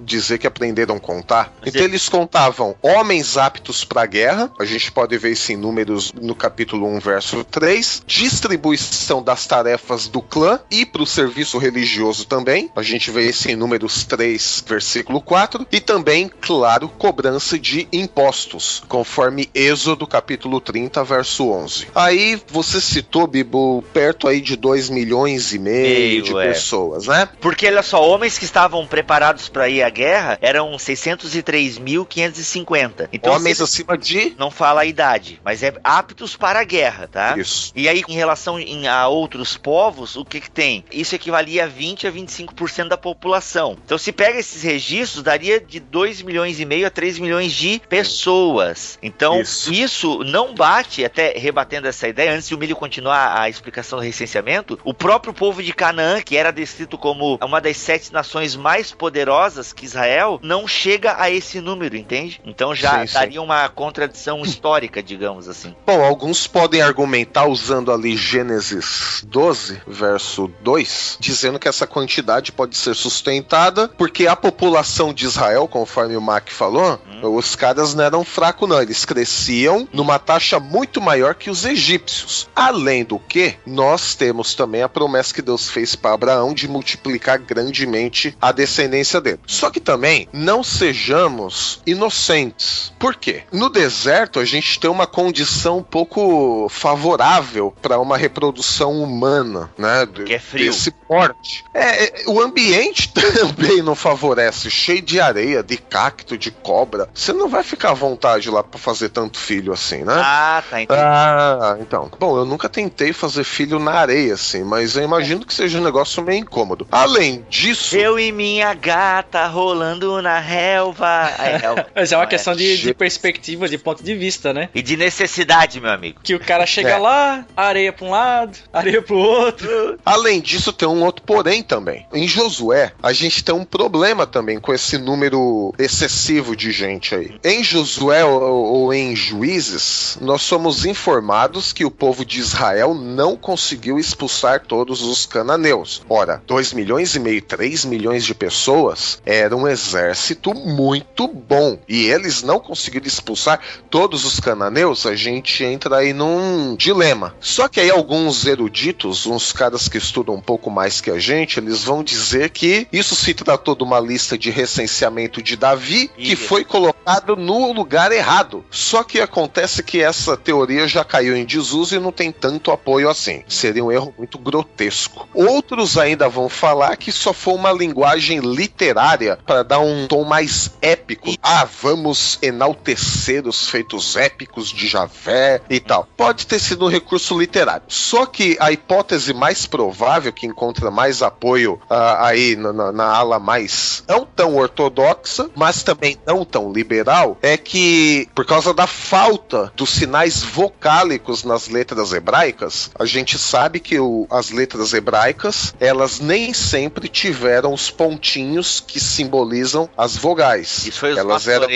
[0.03, 1.51] dizer que aprenderam a contar.
[1.61, 4.51] Mas Então é- eles contavam homens aptos para guerra.
[4.59, 10.07] A gente pode ver isso em números no capítulo 1, verso 3, distribuição das tarefas
[10.07, 12.69] do clã e para o serviço religioso também.
[12.75, 15.65] A gente vê esse em Números 3, versículo 4.
[15.71, 21.87] E também, claro, cobrança de impostos, conforme Êxodo capítulo 30, verso 11.
[21.93, 26.47] Aí você citou, Bibo, perto aí de 2 milhões e meio, Meio, de é.
[26.49, 27.27] pessoas, né?
[27.39, 33.09] Porque olha só, homens que estavam preparados para ir à guerra eram 603.550.
[33.11, 34.33] Então Homens acima de.
[34.37, 37.35] não fala a idade, mas é aptos para a guerra, tá?
[37.37, 37.71] Isso.
[37.75, 38.57] E aí, em relação
[38.89, 40.83] a outros povos, o que que tem?
[40.91, 43.77] Isso equivalia a 20 a 25% da população.
[43.85, 47.81] Então, se pega esses registros, daria de 2 milhões e meio a 3 milhões de
[47.87, 48.97] pessoas.
[49.01, 49.73] Então, Isso.
[49.73, 54.05] isso, não bate, até rebatendo essa ideia, antes de o Milho continuar a explicação do
[54.05, 58.91] recenseamento, o próprio povo de Canaã, que era descrito como uma das sete nações mais
[58.91, 62.41] poderosas que Israel, não chega a esse número, entende?
[62.45, 63.13] Então já Sim, sim.
[63.13, 65.75] daria uma contradição histórica, digamos assim.
[65.85, 72.77] Bom, alguns podem argumentar usando ali Gênesis 12, verso 2, dizendo que essa quantidade pode
[72.77, 78.23] ser sustentada porque a população de Israel, conforme o Mac falou, os caras não eram
[78.23, 78.81] fracos, não.
[78.81, 82.47] Eles cresciam numa taxa muito maior que os egípcios.
[82.55, 87.39] Além do que, nós temos também a promessa que Deus fez para Abraão de multiplicar
[87.39, 89.39] grandemente a descendência dele.
[89.45, 92.93] Só que também não sejamos inocentes.
[92.97, 93.43] Por quê?
[93.51, 100.07] No deserto a gente tem uma condição um pouco favorável para uma reprodução humana, né?
[100.25, 100.65] Que é frio.
[100.65, 100.91] Desse
[101.27, 101.63] porte.
[101.73, 107.09] É, é, o ambiente também não favorece, cheio de areia, de cacto, de cobra.
[107.13, 110.13] Você não vai ficar à vontade lá para fazer tanto filho assim, né?
[110.17, 110.99] Ah, tá, entendi.
[110.99, 112.11] Ah, então.
[112.19, 115.83] Bom, eu nunca tentei fazer filho na areia, assim, mas eu imagino que seja um
[115.83, 116.87] negócio meio incômodo.
[116.91, 121.31] Além disso, Eu e minha gata rolando na relva.
[121.39, 121.87] É, relva.
[121.95, 124.69] Mas é uma questão de, de perspectiva, de ponto de vista, né?
[124.73, 126.19] E de necessidade, meu amigo.
[126.23, 126.97] Que o cara chega É.
[126.97, 129.99] lá, areia pra um lado, areia pro outro.
[130.05, 132.05] além disso, tem um outro porém também.
[132.13, 137.39] Em Josué, a gente tem um problema também com esse número excessivo de gente aí.
[137.43, 143.35] Em Josué ou, ou em Juízes, nós somos informados que o povo de Israel não
[143.35, 146.01] conseguiu expulsar todos os cananeus.
[146.09, 151.77] Ora, 2 milhões e meio, 3 milhões de pessoas era um exército muito bom.
[151.87, 157.35] E eles não conseguiram expulsar todos os cananeus, a gente entra aí num dilema.
[157.39, 161.59] Só que aí alguns eruditos, uns caras que estudam um pouco mais que a gente,
[161.59, 166.35] eles vão dizer que isso se tratou de uma lista de recenseamento de Davi que
[166.35, 168.65] foi colocado no lugar errado.
[168.71, 173.07] Só que acontece que essa teoria já caiu em desuso e não tem tanto apoio
[173.07, 173.43] assim.
[173.47, 175.29] Seria um erro muito grotesco.
[175.31, 180.71] Outros ainda vão falar que só foi uma linguagem literária para dar um tom mais
[180.81, 181.35] épico.
[181.43, 186.07] Ah, vamos enaltecer os feitos épicos de Javé e tal.
[186.17, 187.83] Pode ter sido um recurso literário.
[187.87, 193.05] Só que a hipótese mais provável, que encontra mais apoio ah, aí na, na- na
[193.05, 198.87] ala mais não tão ortodoxa, mas também não tão liberal, é que por causa da
[198.87, 205.75] falta dos sinais vocálicos nas letras hebraicas, a gente sabe que o- as letras hebraicas
[205.79, 210.85] elas nem sempre tiveram os pontinhos que simbolizam as vogais.
[210.87, 211.67] Isso foi os elas eram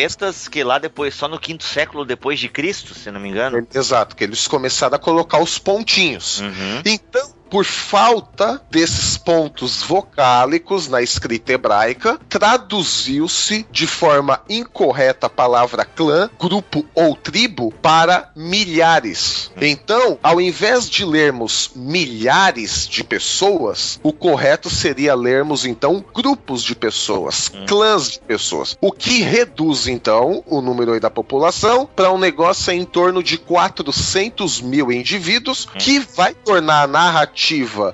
[0.51, 3.67] que lá depois, só no quinto século depois de Cristo, se não me engano.
[3.73, 6.39] Exato, que eles começaram a colocar os pontinhos.
[6.39, 6.81] Uhum.
[6.85, 15.83] Então, por falta desses pontos vocálicos na escrita hebraica, traduziu-se de forma incorreta a palavra
[15.83, 19.51] clã, grupo ou tribo para milhares.
[19.59, 26.75] Então, ao invés de lermos milhares de pessoas, o correto seria lermos então grupos de
[26.75, 32.17] pessoas, clãs de pessoas, o que reduz então o número aí da população para um
[32.17, 37.38] negócio em torno de 400 mil indivíduos, que vai tornar a narrativa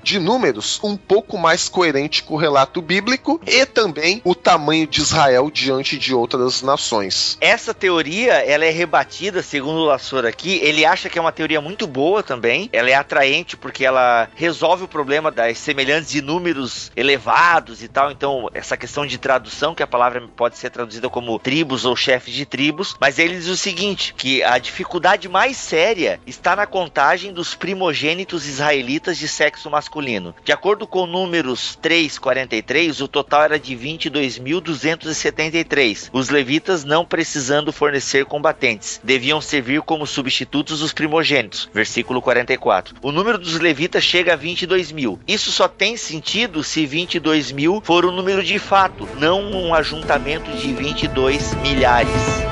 [0.04, 5.02] de números um pouco mais coerente com o relato bíblico e também o tamanho de
[5.02, 7.38] Israel diante de outras nações.
[7.40, 11.62] Essa teoria, ela é rebatida, segundo o Lassor aqui, ele acha que é uma teoria
[11.62, 16.92] muito boa também, ela é atraente porque ela resolve o problema das semelhantes de números
[16.96, 21.38] elevados e tal, então essa questão de tradução, que a palavra pode ser traduzida como
[21.38, 26.20] tribos ou chefes de tribos, mas ele diz o seguinte, que a dificuldade mais séria
[26.26, 30.34] está na contagem dos primogênitos israelitas de sexo masculino.
[30.44, 36.10] De acordo com números 343, o total era de 22.273.
[36.14, 41.70] Os levitas não precisando fornecer combatentes, deviam servir como substitutos dos primogênitos.
[41.74, 42.96] Versículo 44.
[43.02, 45.20] O número dos levitas chega a 22 mil.
[45.28, 50.50] Isso só tem sentido se 22 mil for o número de fato, não um ajuntamento
[50.52, 52.46] de 22 milhares.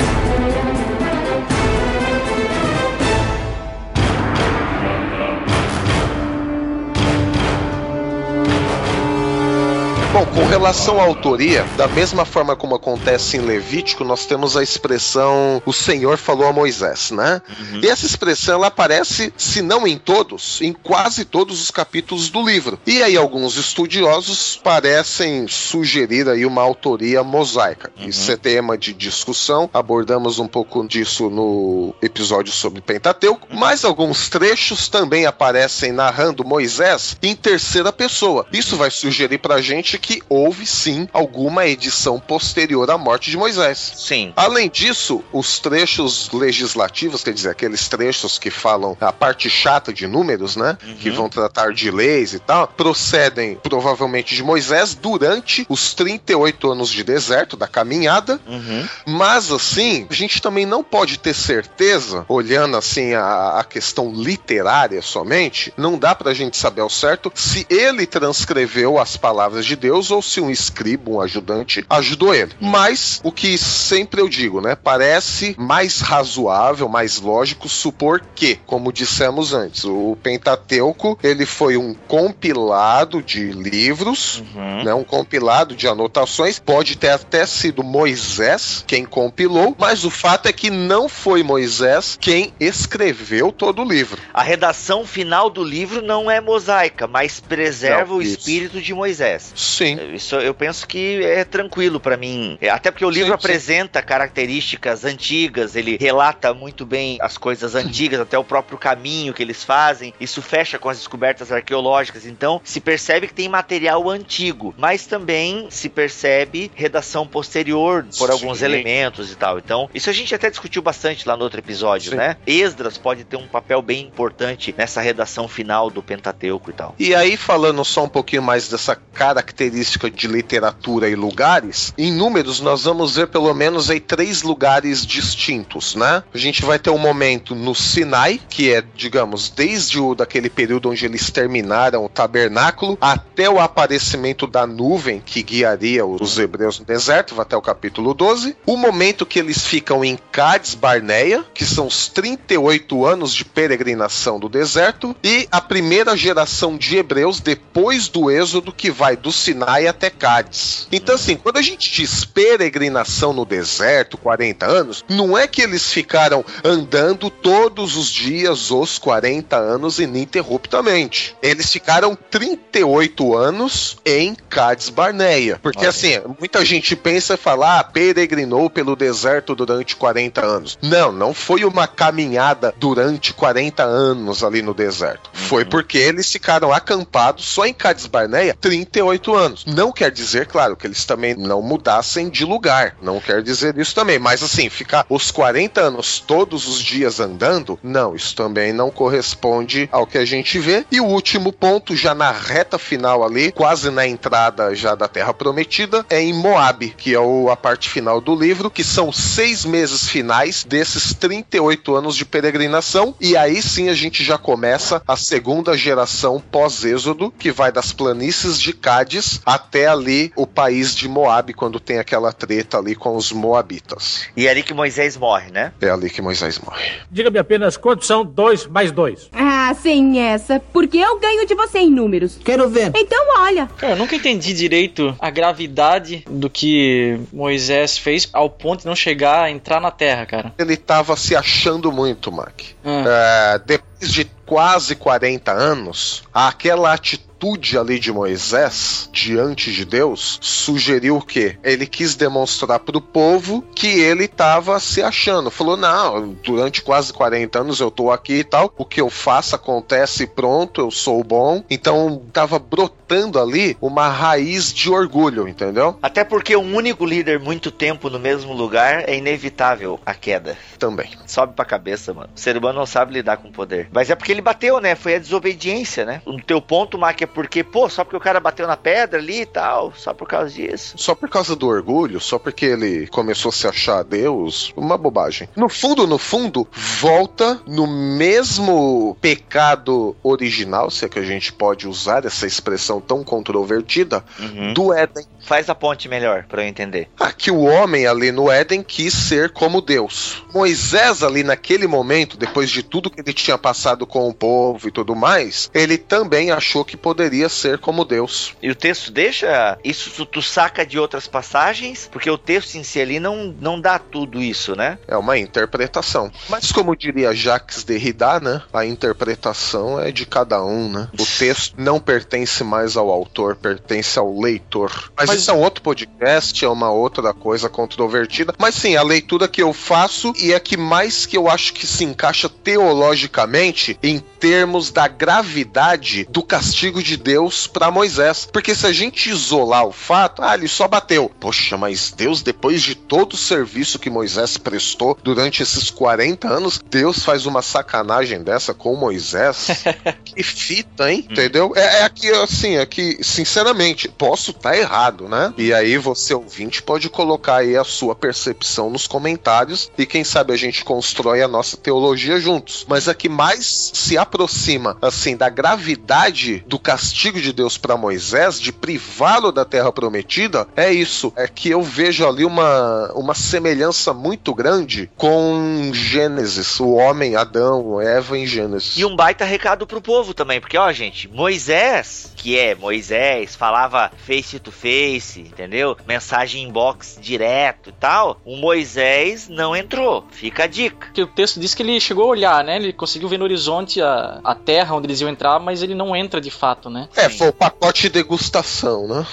[10.13, 14.62] Bom, com relação à autoria, da mesma forma como acontece em Levítico, nós temos a
[14.62, 17.41] expressão o Senhor falou a Moisés, né?
[17.49, 17.82] Uhum.
[17.82, 22.45] E essa expressão ela aparece, se não em todos, em quase todos os capítulos do
[22.45, 22.78] livro.
[22.86, 27.91] E aí alguns estudiosos parecem sugerir aí uma autoria mosaica.
[27.99, 28.08] Uhum.
[28.08, 33.58] Isso é tema de discussão, abordamos um pouco disso no episódio sobre Pentateuco, uhum.
[33.58, 38.45] mas alguns trechos também aparecem narrando Moisés em terceira pessoa.
[38.54, 43.94] Isso vai sugerir pra gente que houve sim alguma edição posterior à morte de Moisés.
[43.96, 44.34] Sim.
[44.36, 50.06] Além disso, os trechos legislativos, quer dizer, aqueles trechos que falam a parte chata de
[50.06, 50.78] números, né?
[50.84, 50.96] Uhum.
[50.96, 56.89] Que vão tratar de leis e tal, procedem provavelmente de Moisés durante os 38 anos
[56.89, 58.42] de deserto, da caminhada.
[58.46, 58.88] Uhum.
[59.06, 65.02] Mas assim, a gente também não pode ter certeza, olhando assim a, a questão literária
[65.02, 69.93] somente, não dá pra gente saber ao certo se ele transcreveu as palavras de Deus
[69.94, 72.52] ou se um escriba, um ajudante, ajudou ele.
[72.60, 74.76] Mas o que sempre eu digo, né?
[74.76, 81.94] Parece mais razoável, mais lógico supor que, como dissemos antes, o Pentateuco ele foi um
[81.94, 84.84] compilado de livros, uhum.
[84.84, 84.94] né?
[84.94, 86.60] Um compilado de anotações.
[86.60, 92.18] Pode ter até sido Moisés quem compilou, mas o fato é que não foi Moisés
[92.20, 94.22] quem escreveu todo o livro.
[94.34, 99.54] A redação final do livro não é mosaica, mas preserva não, o espírito de Moisés.
[99.56, 99.83] Sim.
[99.84, 102.58] Isso eu penso que é tranquilo para mim.
[102.72, 104.06] Até porque o livro sim, apresenta sim.
[104.06, 109.63] características antigas, ele relata muito bem as coisas antigas, até o próprio caminho que eles
[109.63, 110.13] fazem.
[110.19, 112.26] Isso fecha com as descobertas arqueológicas.
[112.26, 118.34] Então, se percebe que tem material antigo, mas também se percebe redação posterior por sim.
[118.34, 119.58] alguns elementos e tal.
[119.58, 122.38] Então, isso a gente até discutiu bastante lá no outro episódio, né?
[122.46, 126.96] Esdras pode ter um papel bem importante nessa redação final do Pentateuco e tal.
[127.00, 132.60] E aí, falando só um pouquinho mais dessa característica de literatura e lugares, em números
[132.60, 136.24] nós vamos ver pelo menos aí três lugares distintos, né?
[136.34, 140.90] A gente vai ter um momento no Sinai, que é, digamos, desde o daquele período
[140.90, 146.86] onde eles terminaram o tabernáculo até o aparecimento da nuvem que guiaria os hebreus no
[146.86, 148.56] deserto, até o capítulo 12.
[148.66, 154.40] O momento que eles ficam em Cades Barneia, que são os 38 anos de peregrinação
[154.40, 159.62] do deserto, e a primeira geração de hebreus depois do êxodo que vai do Sinai
[159.63, 160.88] até Cádiz.
[160.91, 165.91] Então, assim, quando a gente diz peregrinação no deserto, 40 anos, não é que eles
[165.91, 171.36] ficaram andando todos os dias os 40 anos ininterruptamente.
[171.41, 175.60] Eles ficaram 38 anos em Cádiz Barneia.
[175.62, 175.89] Porque, Olha.
[175.89, 180.78] assim, muita gente pensa e fala, ah, peregrinou pelo deserto durante 40 anos.
[180.82, 185.30] Não, não foi uma caminhada durante 40 anos ali no deserto.
[185.34, 185.47] Uhum.
[185.47, 189.53] Foi porque eles ficaram acampados só em Cádiz Barneia 38 anos.
[189.66, 192.96] Não quer dizer, claro, que eles também não mudassem de lugar.
[193.02, 194.20] Não quer dizer isso também.
[194.20, 199.89] Mas assim, ficar os 40 anos todos os dias andando, não, isso também não corresponde
[199.92, 200.86] ao que a gente vê.
[200.92, 205.34] E o último ponto, já na reta final ali, quase na entrada já da Terra
[205.34, 207.20] Prometida, é em Moab, que é
[207.52, 213.16] a parte final do livro, que são seis meses finais desses 38 anos de peregrinação.
[213.20, 218.60] E aí sim a gente já começa a segunda geração pós-êxodo, que vai das planícies
[218.60, 223.32] de Cádiz até ali o país de Moab, quando tem aquela treta ali com os
[223.32, 224.28] moabitas.
[224.36, 225.72] E é ali que Moisés morre, né?
[225.82, 226.84] É ali que Moisés morre.
[227.12, 229.30] Diga-me apenas quantos são dois mais dois.
[229.32, 232.39] Ah, sem essa, porque eu ganho de você em números.
[232.43, 232.91] Quero ver.
[232.96, 233.67] Então olha.
[233.78, 238.96] Cara, eu nunca entendi direito a gravidade do que Moisés fez ao ponto de não
[238.96, 240.54] chegar a entrar na terra, cara.
[240.58, 242.62] Ele tava se achando muito, Mac.
[242.84, 243.56] Ah.
[243.56, 251.18] É, depois de quase 40 anos, aquela atitude ali de Moisés diante de Deus sugeriu
[251.18, 251.58] o quê?
[251.63, 255.52] Ele quis demonstrar para o povo que ele estava se achando.
[255.52, 259.56] Falou: "Não, durante quase 40 anos eu tô aqui e tal, o que eu faço
[259.56, 261.63] acontece pronto, eu sou bom".
[261.70, 265.98] Então tava brotando ali uma raiz de orgulho, entendeu?
[266.02, 270.58] Até porque um único líder muito tempo no mesmo lugar é inevitável a queda.
[270.80, 271.10] Também.
[271.26, 272.30] Sobe pra cabeça, mano.
[272.36, 273.88] O ser humano não sabe lidar com poder.
[273.94, 274.96] Mas é porque ele bateu, né?
[274.96, 276.22] Foi a desobediência, né?
[276.26, 279.42] O teu ponto, Mac, é porque, pô, só porque o cara bateu na pedra ali
[279.42, 280.96] e tal, só por causa disso.
[280.98, 285.48] Só por causa do orgulho, só porque ele começou a se achar Deus, uma bobagem.
[285.56, 291.88] No fundo, no fundo, volta no mesmo pecado original, se é que a gente pode
[291.88, 294.74] usar essa expressão tão controvertida, uhum.
[294.74, 295.26] do Éden.
[295.42, 297.10] Faz a ponte melhor, para eu entender.
[297.20, 300.44] Ah, que o homem ali no Éden quis ser como Deus.
[300.54, 304.91] Moisés ali naquele momento, depois de tudo que ele tinha passado com o povo e
[304.91, 308.54] tudo mais, ele também achou que poderia poderia ser como Deus.
[308.62, 312.84] E o texto deixa isso, tu, tu saca de outras passagens, porque o texto em
[312.84, 314.98] si ali não, não dá tudo isso, né?
[315.08, 316.32] É uma interpretação.
[316.50, 318.62] Mas como diria Jacques Derrida, né?
[318.74, 321.10] A interpretação é de cada um, né?
[321.17, 325.12] O texto não pertence mais ao autor, pertence ao leitor.
[325.16, 328.53] Mas, Mas- isso é um outro podcast, é uma outra coisa controvertida.
[328.58, 331.88] Mas sim, a leitura que eu faço e é que mais que eu acho que
[331.88, 333.62] se encaixa teologicamente
[334.01, 338.47] em termos da gravidade do castigo de Deus para Moisés.
[338.51, 341.32] Porque se a gente isolar o fato, ah, ele só bateu.
[341.39, 346.80] Poxa, mas Deus, depois de todo o serviço que Moisés prestou durante esses 40 anos,
[346.89, 349.68] Deus faz uma sacanagem dessa com Moisés.
[350.26, 351.26] que fita, hein?
[351.30, 351.74] Entendeu?
[351.76, 355.53] É, é aqui, assim, aqui, sinceramente, posso estar errado, né?
[355.57, 360.53] E aí você, ouvinte, pode colocar aí a sua percepção nos comentários e quem sabe
[360.53, 362.86] a gente constrói a nossa teologia juntos.
[362.88, 368.60] Mas a que mais se aproxima, assim, da gravidade do castigo de Deus para Moisés,
[368.60, 371.32] de privá-lo da terra prometida, é isso.
[371.36, 378.01] É que eu vejo ali uma, uma semelhança muito grande com Gênesis, o homem, Adão,
[378.01, 378.97] Eva em Gênesis.
[378.97, 384.12] E um baita recado pro povo também, porque ó, gente, Moisés, que é Moisés, falava
[384.26, 385.95] face to face, entendeu?
[386.08, 388.41] Mensagem inbox direto e tal.
[388.43, 390.26] O Moisés não entrou.
[390.32, 391.08] Fica a dica.
[391.08, 392.78] Porque o texto diz que ele chegou a olhar, né?
[392.78, 396.16] Ele conseguiu ver no horizonte a, a terra onde eles iam entrar, mas ele não
[396.16, 397.10] entra de fato, né?
[397.16, 399.26] É, foi o pacote de degustação, né?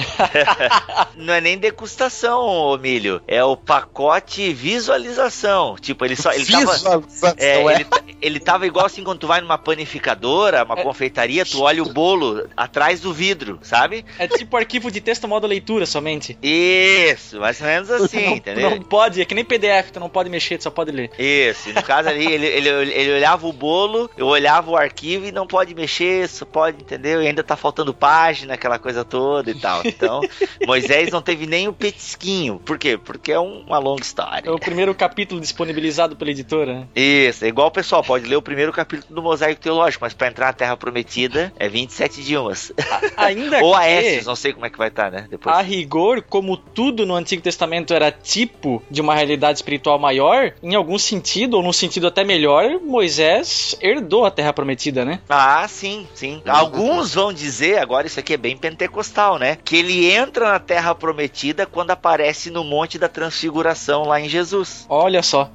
[1.17, 3.23] Não é nem degustação, ô Milho.
[3.27, 5.77] É o pacote visualização.
[5.81, 6.33] Tipo, ele só.
[6.33, 6.73] Ele tava.
[6.73, 7.75] Visualização, É, é.
[7.75, 7.87] ele,
[8.21, 10.83] ele tava igual assim quando tu vai numa panificadora, uma É.
[10.83, 14.05] confeitaria, tu olha o bolo atrás do vidro, sabe?
[14.19, 16.39] É tipo arquivo de texto modo leitura somente.
[16.43, 18.71] Isso, mais ou menos assim, não, entendeu?
[18.71, 21.11] não pode, é que nem PDF, tu não pode mexer, tu só pode ler.
[21.19, 25.27] Isso, e no caso ali, ele, ele, ele olhava o bolo, eu olhava o arquivo
[25.27, 27.23] e não pode mexer, só pode, entendeu?
[27.23, 29.83] E ainda tá faltando página, aquela coisa toda e tal.
[29.85, 30.21] Então,
[30.67, 32.59] Moisés não teve nem o petisquinho.
[32.65, 32.97] Por quê?
[32.97, 34.49] Porque é um- uma longa história.
[34.49, 36.75] É o primeiro capítulo disponibilizado pela editora.
[36.81, 36.87] né?
[36.95, 40.29] Isso, é igual o pessoal, pode ler o primeiro capítulo do Mosaico Teológico, mas pra
[40.29, 42.73] entrar na Terra Prometida é 27 idiomas.
[43.17, 45.27] Ainda Ou a S, não sei como é que vai estar, né?
[45.31, 45.55] Depois.
[45.57, 50.75] a rigor, como tudo no Antigo Testamento era tipo de uma realidade espiritual maior, em
[50.75, 55.20] algum sentido, ou num sentido até melhor, Moisés herdou a Terra Prometida, né?
[55.28, 56.43] Ah, sim, sim.
[56.47, 59.57] Alguns vão dizer, agora isso aqui é bem pentecostal, né?
[59.64, 64.86] Que ele entra na Terra Prometida quando aparece no Monte da Transfiguração lá em Jesus.
[64.88, 65.51] Olha só.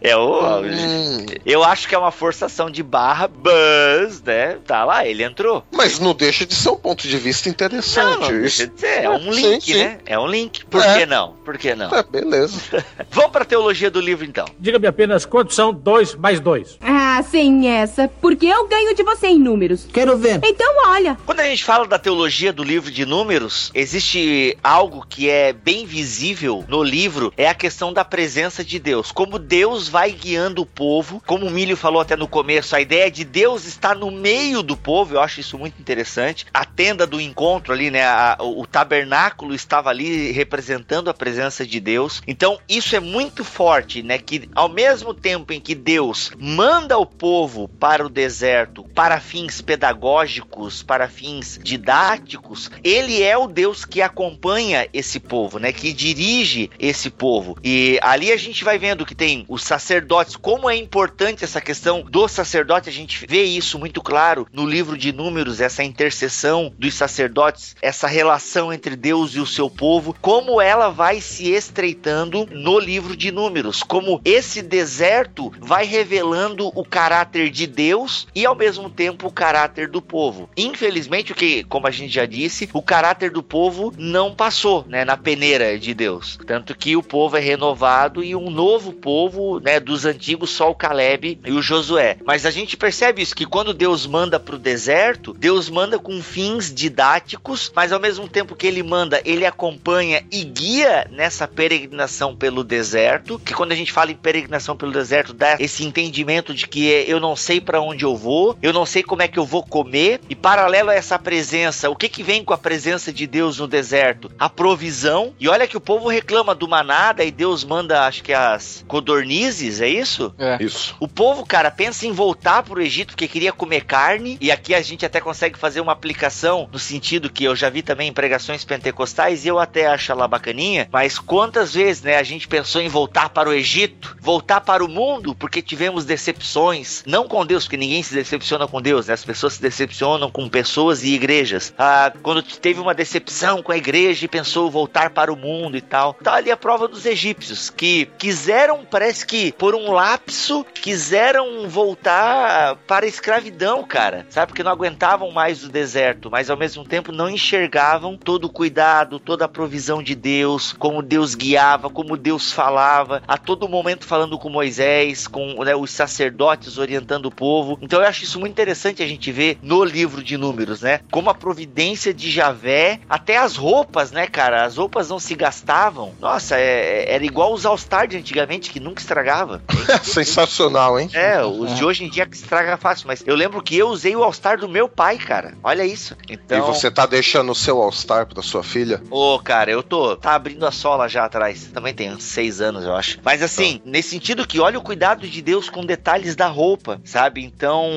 [0.00, 0.60] É o.
[0.62, 4.58] Hum, Eu acho que é uma forçação de barra, mas, né?
[4.66, 5.64] Tá lá, ele entrou.
[5.72, 8.20] mas não deixa de ser um ponto de vista Não, interessante.
[8.20, 8.66] não deixa isso.
[8.74, 9.04] de ser.
[9.04, 9.74] É um Sim, link, sim.
[9.78, 9.98] né?
[10.06, 10.64] É um link.
[10.66, 10.98] Por É.
[10.98, 11.32] que não?
[11.44, 11.94] Por que não?
[11.94, 12.60] É, beleza.
[13.10, 14.44] Vamos pra teologia do livro, então.
[14.58, 16.78] Diga-me apenas quantos são dois mais dois.
[17.16, 19.88] Ah, sem essa, porque eu ganho de você em números.
[19.90, 20.38] Quero ver.
[20.44, 21.16] Então olha.
[21.24, 25.86] Quando a gente fala da teologia do livro de números, existe algo que é bem
[25.86, 29.10] visível no livro, é a questão da presença de Deus.
[29.12, 33.10] Como Deus vai guiando o povo, como o Milho falou até no começo, a ideia
[33.10, 36.44] de Deus estar no meio do povo, eu acho isso muito interessante.
[36.52, 41.64] A tenda do encontro ali, né, a- o, o tabernáculo estava ali representando a presença
[41.64, 42.20] de Deus.
[42.26, 47.05] Então, isso é muito forte, né, que ao mesmo tempo em que Deus manda o
[47.06, 54.00] povo para o deserto para fins pedagógicos, para fins didáticos, ele é o Deus que
[54.00, 55.72] acompanha esse povo, né?
[55.72, 57.56] Que dirige esse povo.
[57.62, 62.02] E ali a gente vai vendo que tem os sacerdotes, como é importante essa questão
[62.02, 66.94] do sacerdote, a gente vê isso muito claro no livro de Números, essa intercessão dos
[66.94, 72.78] sacerdotes, essa relação entre Deus e o seu povo, como ela vai se estreitando no
[72.78, 78.88] livro de Números, como esse deserto vai revelando o caráter de Deus e ao mesmo
[78.88, 80.48] tempo o caráter do povo.
[80.56, 85.04] Infelizmente, o que, como a gente já disse, o caráter do povo não passou, né,
[85.04, 86.38] na peneira de Deus.
[86.46, 90.74] Tanto que o povo é renovado e um novo povo, né, dos antigos só o
[90.74, 92.16] Caleb e o Josué.
[92.24, 96.22] Mas a gente percebe isso que quando Deus manda para o deserto, Deus manda com
[96.22, 102.34] fins didáticos, mas ao mesmo tempo que ele manda, ele acompanha e guia nessa peregrinação
[102.34, 106.66] pelo deserto, que quando a gente fala em peregrinação pelo deserto, dá esse entendimento de
[106.66, 109.38] que é, eu não sei para onde eu vou, eu não sei como é que
[109.38, 113.12] eu vou comer, e paralelo a essa presença, o que que vem com a presença
[113.12, 114.30] de Deus no deserto?
[114.38, 115.34] A provisão.
[115.38, 119.80] E olha que o povo reclama do manada e Deus manda, acho que as codornizes,
[119.80, 120.34] é isso?
[120.38, 120.58] É.
[120.60, 120.96] Isso.
[121.00, 124.82] O povo, cara, pensa em voltar pro Egito porque queria comer carne, e aqui a
[124.82, 128.64] gente até consegue fazer uma aplicação no sentido que eu já vi também em pregações
[128.64, 132.88] pentecostais e eu até acho ela bacaninha, mas quantas vezes, né, a gente pensou em
[132.88, 137.64] voltar para o Egito, voltar para o mundo porque tivemos decepções, decepções, não com Deus,
[137.64, 139.14] porque ninguém se decepciona com Deus, né?
[139.14, 141.72] As pessoas se decepcionam com pessoas e igrejas.
[141.78, 145.80] Ah, quando teve uma decepção com a igreja e pensou voltar para o mundo e
[145.80, 146.14] tal.
[146.14, 152.76] Tá ali a prova dos egípcios, que quiseram, parece que por um lapso, quiseram voltar
[152.86, 154.26] para a escravidão, cara.
[154.30, 154.48] Sabe?
[154.48, 159.18] Porque não aguentavam mais o deserto, mas ao mesmo tempo não enxergavam todo o cuidado,
[159.18, 164.38] toda a provisão de Deus, como Deus guiava, como Deus falava, a todo momento falando
[164.38, 167.78] com Moisés, com né, os sacerdotes orientando o povo.
[167.80, 171.00] Então eu acho isso muito interessante a gente ver no livro de Números, né?
[171.10, 174.64] Como a providência de Javé, até as roupas, né, cara?
[174.64, 176.14] As roupas não se gastavam.
[176.20, 179.62] Nossa, é, é era igual os All-Star de antigamente, que nunca estragava.
[180.02, 181.08] Sensacional, hein?
[181.12, 184.14] É, os de hoje em dia que estraga fácil, mas eu lembro que eu usei
[184.14, 185.54] o All-Star do meu pai, cara.
[185.62, 186.16] Olha isso.
[186.28, 186.58] Então...
[186.58, 189.02] E você tá deixando o seu All-Star pra sua filha?
[189.10, 190.16] Ô, oh, cara, eu tô.
[190.16, 191.70] Tá abrindo a sola já atrás.
[191.72, 193.18] Também tem uns seis anos, eu acho.
[193.24, 193.92] Mas assim, então.
[193.92, 197.44] nesse sentido que olha o cuidado de Deus com detalhes da roupa, sabe?
[197.44, 197.90] Então,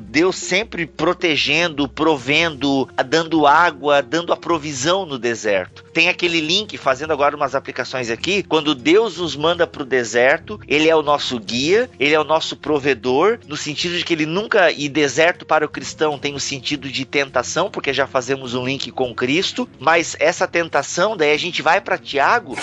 [0.00, 5.84] Deus sempre protegendo, provendo, dando água, dando a provisão no deserto.
[5.92, 10.88] Tem aquele link, fazendo agora umas aplicações aqui, quando Deus nos manda pro deserto, ele
[10.88, 14.70] é o nosso guia, ele é o nosso provedor, no sentido de que ele nunca,
[14.70, 18.90] e deserto para o cristão tem o sentido de tentação, porque já fazemos um link
[18.90, 22.56] com Cristo, mas essa tentação, daí a gente vai para Tiago,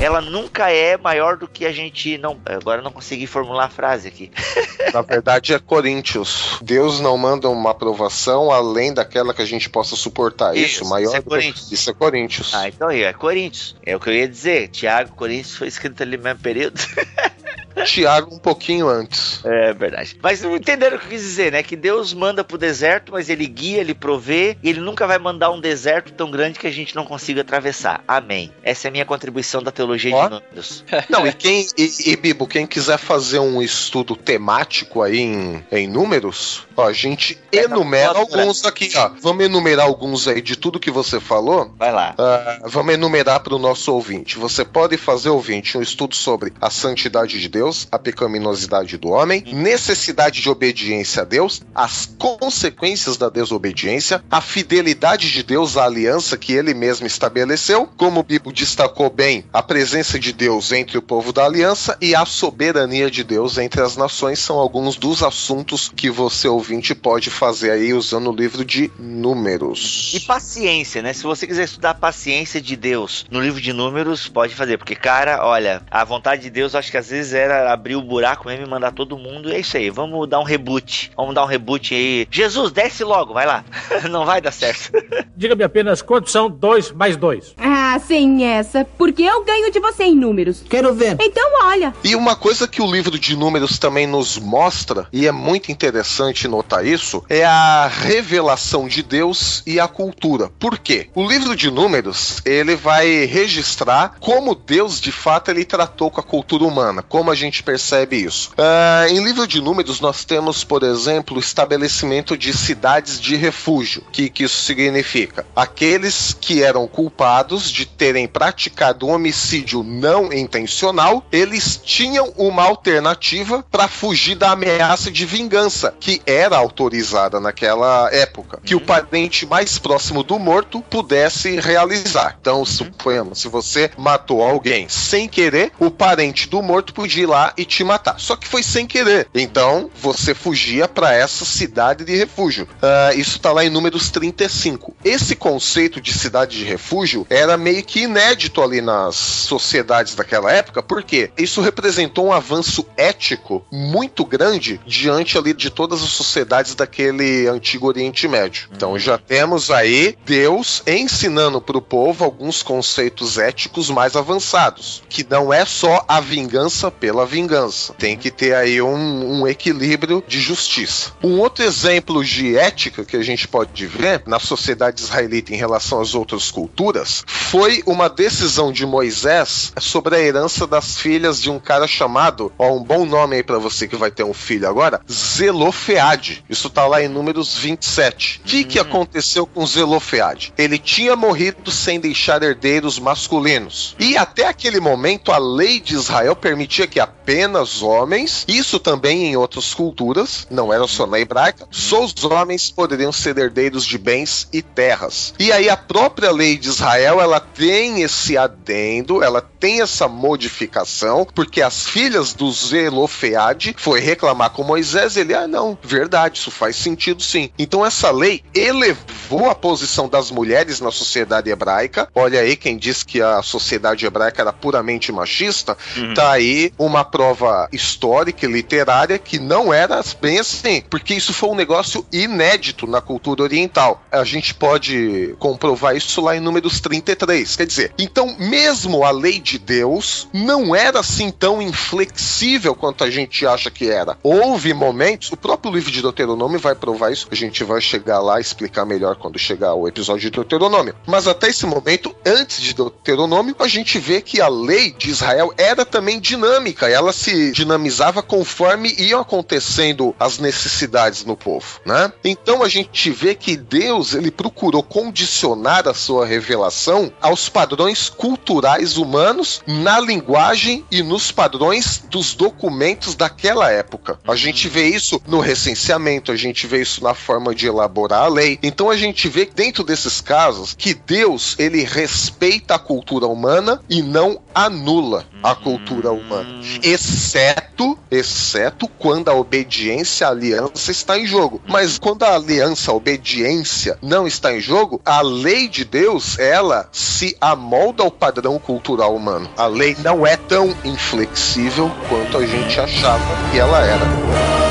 [0.00, 2.38] ela nunca é maior do que a gente não.
[2.44, 4.30] Agora não consegui formular a frase aqui.
[4.92, 6.58] Na verdade é Coríntios.
[6.62, 10.56] Deus não manda uma aprovação além daquela que a gente possa suportar.
[10.56, 11.08] Isso, isso maior.
[11.08, 11.72] Isso é Coríntios.
[11.72, 12.54] Isso é Coríntios.
[12.54, 13.76] Ah, então é Coríntios.
[13.84, 14.68] É o que eu ia dizer.
[14.68, 16.80] Tiago, Coríntios foi escrito ali no mesmo período.
[17.84, 19.44] Tiago um pouquinho antes.
[19.44, 20.16] É verdade.
[20.22, 21.62] Mas entenderam o que eu quis dizer, né?
[21.62, 25.50] Que Deus manda pro deserto, mas ele guia, ele provê, e ele nunca vai mandar
[25.50, 28.02] um deserto tão grande que a gente não consiga atravessar.
[28.08, 28.50] Amém.
[28.62, 30.24] Essa é a minha contribuição da teologia Ó.
[30.24, 30.84] de números.
[31.08, 35.86] Não, e quem, e, e, Bibo, quem quiser fazer um estudo temático aí em, em
[35.86, 39.10] números, ó, a gente é enumera alguns aqui, ó.
[39.20, 41.72] Vamos enumerar alguns aí de tudo que você falou.
[41.76, 42.14] Vai lá.
[42.18, 44.38] Uh, vamos enumerar para o nosso ouvinte.
[44.38, 49.08] Você pode fazer, ouvinte, um estudo sobre a santidade de Deus Deus, a pecaminosidade do
[49.08, 55.84] homem, necessidade de obediência a Deus, as consequências da desobediência, a fidelidade de Deus à
[55.84, 60.96] aliança que ele mesmo estabeleceu, como o Bíblia destacou bem, a presença de Deus entre
[60.96, 65.22] o povo da aliança e a soberania de Deus entre as nações são alguns dos
[65.22, 70.12] assuntos que você ouvinte pode fazer aí usando o livro de Números.
[70.14, 71.12] E paciência, né?
[71.12, 74.94] Se você quiser estudar a paciência de Deus no livro de Números, pode fazer, porque
[74.94, 78.66] cara, olha, a vontade de Deus acho que às vezes era abrir o buraco mesmo
[78.66, 79.50] e mandar todo mundo.
[79.50, 81.10] E é isso aí, vamos dar um reboot.
[81.16, 82.26] Vamos dar um reboot aí.
[82.30, 83.64] Jesus, desce logo, vai lá.
[84.10, 84.90] Não vai dar certo.
[85.36, 87.54] Diga-me apenas quantos são dois mais dois.
[87.58, 90.62] Ah, sem essa, porque eu ganho de você em números.
[90.68, 91.16] Quero ver.
[91.20, 91.94] Então olha.
[92.04, 96.46] E uma coisa que o livro de números também nos mostra, e é muito interessante
[96.46, 100.50] notar isso, é a revelação de Deus e a cultura.
[100.58, 101.08] Por quê?
[101.14, 106.22] O livro de números, ele vai registrar como Deus de fato ele tratou com a
[106.22, 108.50] cultura humana, como a gente gente percebe isso?
[108.52, 114.02] Uh, em livro de números, nós temos, por exemplo, o estabelecimento de cidades de refúgio.
[114.06, 115.46] O que, que isso significa?
[115.54, 123.62] Aqueles que eram culpados de terem praticado um homicídio não intencional, eles tinham uma alternativa
[123.70, 128.84] para fugir da ameaça de vingança, que era autorizada naquela época, que o uhum.
[128.86, 132.38] parente mais próximo do morto pudesse realizar.
[132.40, 137.52] Então, suponhamos, se você matou alguém sem querer, o parente do morto podia ir lá
[137.58, 138.18] e te matar.
[138.18, 139.28] Só que foi sem querer.
[139.34, 142.64] Então você fugia para essa cidade de refúgio.
[142.64, 144.94] Uh, isso tá lá em números 35.
[145.04, 150.84] Esse conceito de cidade de refúgio era meio que inédito ali nas sociedades daquela época,
[150.84, 157.48] porque isso representou um avanço ético muito grande diante ali de todas as sociedades daquele
[157.48, 158.68] antigo Oriente Médio.
[158.72, 165.26] Então já temos aí Deus ensinando para o povo alguns conceitos éticos mais avançados, que
[165.28, 167.94] não é só a vingança pela vingança.
[167.94, 171.10] Tem que ter aí um, um equilíbrio de justiça.
[171.20, 176.00] Um outro exemplo de ética que a gente pode ver na sociedade israelita em relação
[176.00, 177.55] às outras culturas foi
[177.86, 182.82] uma decisão de Moisés sobre a herança das filhas de um cara chamado, ó, um
[182.82, 186.44] bom nome aí para você que vai ter um filho agora, Zelofeade.
[186.50, 188.40] Isso tá lá em Números 27.
[188.44, 188.82] O que, que hum.
[188.82, 190.52] aconteceu com Zelofeade?
[190.58, 193.96] Ele tinha morrido sem deixar herdeiros masculinos.
[193.98, 199.36] E até aquele momento a lei de Israel permitia que apenas homens, isso também em
[199.36, 204.46] outras culturas, não era só na hebraica, só os homens poderiam ser herdeiros de bens
[204.52, 205.32] e terras.
[205.38, 211.26] E aí a própria lei de Israel, ela tem esse adendo, ela tem essa modificação,
[211.34, 216.76] porque as filhas do Zelofeade foi reclamar com Moisés, ele, ah, não, verdade, isso faz
[216.76, 217.50] sentido sim.
[217.58, 222.08] Então essa lei elevou a posição das mulheres na sociedade hebraica.
[222.14, 226.14] Olha aí, quem diz que a sociedade hebraica era puramente machista, Uhum.
[226.14, 231.48] tá aí uma prova histórica e literária que não era bem assim, porque isso foi
[231.50, 234.02] um negócio inédito na cultura oriental.
[234.10, 237.35] A gente pode comprovar isso lá em Números 33.
[237.44, 243.10] Quer dizer, então mesmo a lei de Deus não era assim tão inflexível quanto a
[243.10, 244.16] gente acha que era.
[244.22, 248.38] Houve momentos, o próprio livro de Deuteronômio vai provar isso, a gente vai chegar lá
[248.38, 250.94] e explicar melhor quando chegar o episódio de Deuteronômio.
[251.06, 255.52] Mas até esse momento, antes de Deuteronômio, a gente vê que a lei de Israel
[255.56, 262.12] era também dinâmica, ela se dinamizava conforme iam acontecendo as necessidades no povo, né?
[262.24, 268.96] Então a gente vê que Deus, ele procurou condicionar a sua revelação aos padrões culturais
[268.96, 274.20] humanos na linguagem e nos padrões dos documentos daquela época.
[274.26, 278.28] A gente vê isso no recenseamento, a gente vê isso na forma de elaborar a
[278.28, 278.60] lei.
[278.62, 284.02] Então a gente vê dentro desses casos que Deus, ele respeita a cultura humana e
[284.02, 286.48] não anula a cultura humana,
[286.82, 291.60] exceto, exceto quando a obediência à aliança está em jogo.
[291.68, 296.88] Mas quando a aliança, a obediência não está em jogo, a lei de Deus, ela
[296.90, 299.50] se amolda ao padrão cultural humano.
[299.58, 304.65] A lei não é tão inflexível quanto a gente achava que ela era.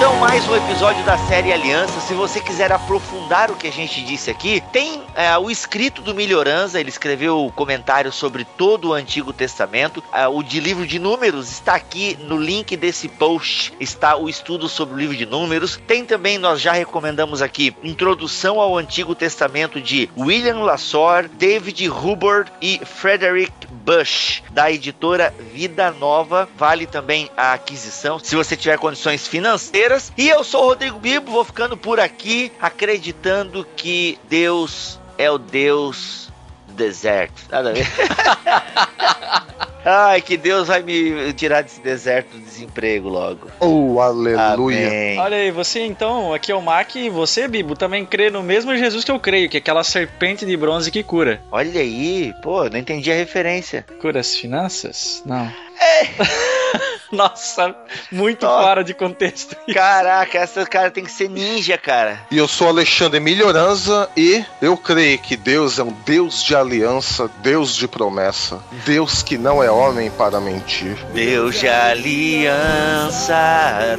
[0.00, 1.98] Tá aí então mais um episódio da série Aliança.
[1.98, 6.14] Se você quiser aprofundar o que a gente disse aqui, tem é, o escrito do
[6.14, 6.78] Melhoranza.
[6.78, 10.04] Ele escreveu comentários sobre todo o Antigo Testamento.
[10.12, 13.72] É, o de livro de Números está aqui no link desse post.
[13.80, 15.80] Está o estudo sobre o livro de Números.
[15.86, 22.52] Tem também, nós já recomendamos aqui, Introdução ao Antigo Testamento de William Lassor, David Hubbard
[22.60, 26.46] e Frederick Bush, da editora Vida Nova.
[26.58, 30.09] Vale também a aquisição, se você tiver condições financeiras.
[30.16, 35.38] E eu sou o Rodrigo Bibo, vou ficando por aqui, acreditando que Deus é o
[35.38, 36.30] Deus
[36.66, 37.42] do deserto.
[37.50, 37.86] Nada a ver.
[39.84, 43.48] Ai, que Deus vai me tirar desse deserto do desemprego logo.
[43.58, 44.86] Oh, aleluia.
[44.88, 45.18] Amém.
[45.18, 48.76] Olha aí, você então, aqui é o Mac, e você, Bibo, também crê no mesmo
[48.76, 51.40] Jesus que eu creio, que é aquela serpente de bronze que cura.
[51.50, 53.84] Olha aí, pô, não entendi a referência.
[54.00, 55.22] Cura as finanças?
[55.24, 55.50] Não.
[57.10, 57.74] Nossa,
[58.12, 58.62] muito Ó.
[58.62, 59.56] fora de contexto.
[59.72, 62.20] Caraca, essa cara tem que ser ninja, cara.
[62.30, 67.28] E eu sou Alexandre Melhoranza e eu creio que Deus é um Deus de aliança,
[67.38, 70.96] Deus de promessa, Deus que não é homem para mentir.
[71.12, 73.36] Deus de aliança,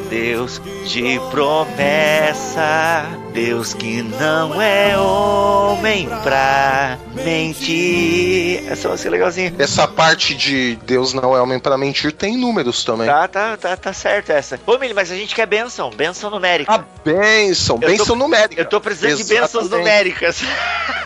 [0.09, 8.63] Deus de promessa, Deus que não é homem pra mentir.
[8.69, 9.53] Essa música é legalzinha.
[9.57, 13.07] Essa parte de Deus não é homem para mentir tem números também.
[13.07, 14.59] Tá, tá, tá, tá certo essa.
[14.65, 16.73] Ô, Mili, mas a gente quer benção, benção numérica.
[16.73, 18.61] A bênção, bênção numérica.
[18.61, 19.77] Eu tô precisando de bênçãos Exatamente.
[19.77, 20.41] numéricas.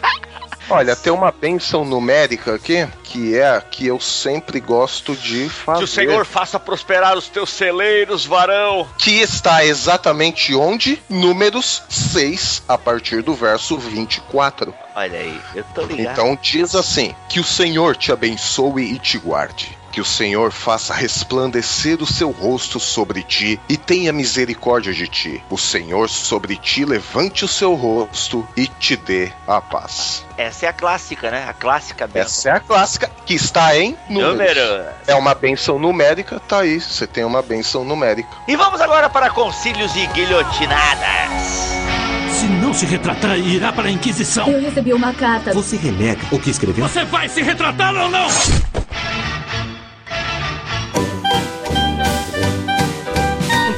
[0.70, 5.80] Olha, tem uma bênção numérica aqui, que é a que eu sempre gosto de fazer.
[5.80, 8.88] Que o Senhor faça prosperar os teus celeiros, varão.
[8.98, 11.02] Que está exatamente onde?
[11.10, 14.74] Números 6, a partir do verso 24.
[14.96, 16.14] Olha aí, eu tô ligado.
[16.14, 19.78] Então diz assim: Que o Senhor te abençoe e te guarde.
[19.96, 25.42] Que o Senhor faça resplandecer o seu rosto sobre ti e tenha misericórdia de ti.
[25.50, 30.26] O Senhor sobre ti levante o seu rosto e te dê a paz.
[30.38, 31.46] Essa é a clássica, né?
[31.48, 32.26] A clássica benção.
[32.26, 34.34] Essa é a clássica que está em números.
[34.34, 34.86] Número.
[35.08, 36.82] É uma benção numérica, tá aí.
[36.82, 38.28] Você tem uma benção numérica.
[38.50, 41.32] E vamos agora para concílios e guilhotinadas.
[42.34, 44.46] Se não se retratar, irá para a Inquisição.
[44.50, 45.54] Eu recebi uma carta.
[45.54, 46.86] Você renega o que escreveu?
[46.86, 48.28] Você vai se retratar ou não?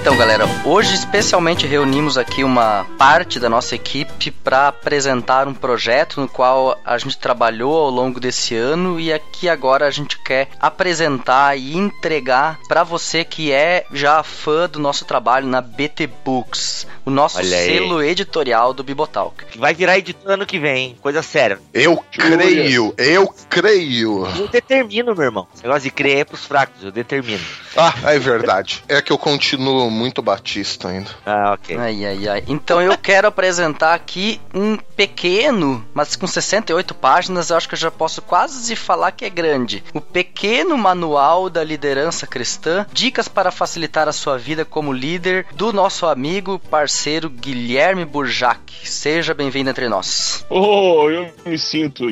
[0.08, 6.22] Então, galera, hoje especialmente reunimos aqui uma parte da nossa equipe para apresentar um projeto
[6.22, 10.48] no qual a gente trabalhou ao longo desse ano e aqui agora a gente quer
[10.62, 16.88] apresentar e entregar para você que é já fã do nosso trabalho na BT Books,
[17.06, 19.60] o nosso selo editorial do Bibotalk.
[19.60, 20.98] Vai virar editor ano que vem, hein?
[21.02, 21.60] Coisa séria.
[21.74, 24.26] Eu creio, eu creio.
[24.38, 25.48] Eu determino, meu irmão.
[25.54, 27.44] Esse negócio de crer é pros fracos, eu determino.
[27.76, 28.84] Ah, é verdade.
[28.88, 31.10] É que eu continuo muito batista ainda.
[31.26, 31.76] Ah, ok.
[31.78, 32.44] Ai, ai, ai.
[32.48, 37.80] Então eu quero apresentar aqui um pequeno, mas com 68 páginas, eu acho que eu
[37.80, 39.84] já posso quase falar que é grande.
[39.94, 45.74] O pequeno manual da liderança cristã, dicas para facilitar a sua vida como líder, do
[45.74, 48.60] nosso amigo, parceiro Guilherme Burjac.
[48.84, 50.46] Seja bem-vindo entre nós.
[50.50, 52.06] Oh, eu me sinto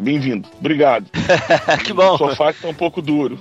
[0.00, 0.48] bem-vindo.
[0.58, 1.06] Obrigado.
[1.84, 2.14] que bom.
[2.14, 3.38] O sofá que tá um pouco duro.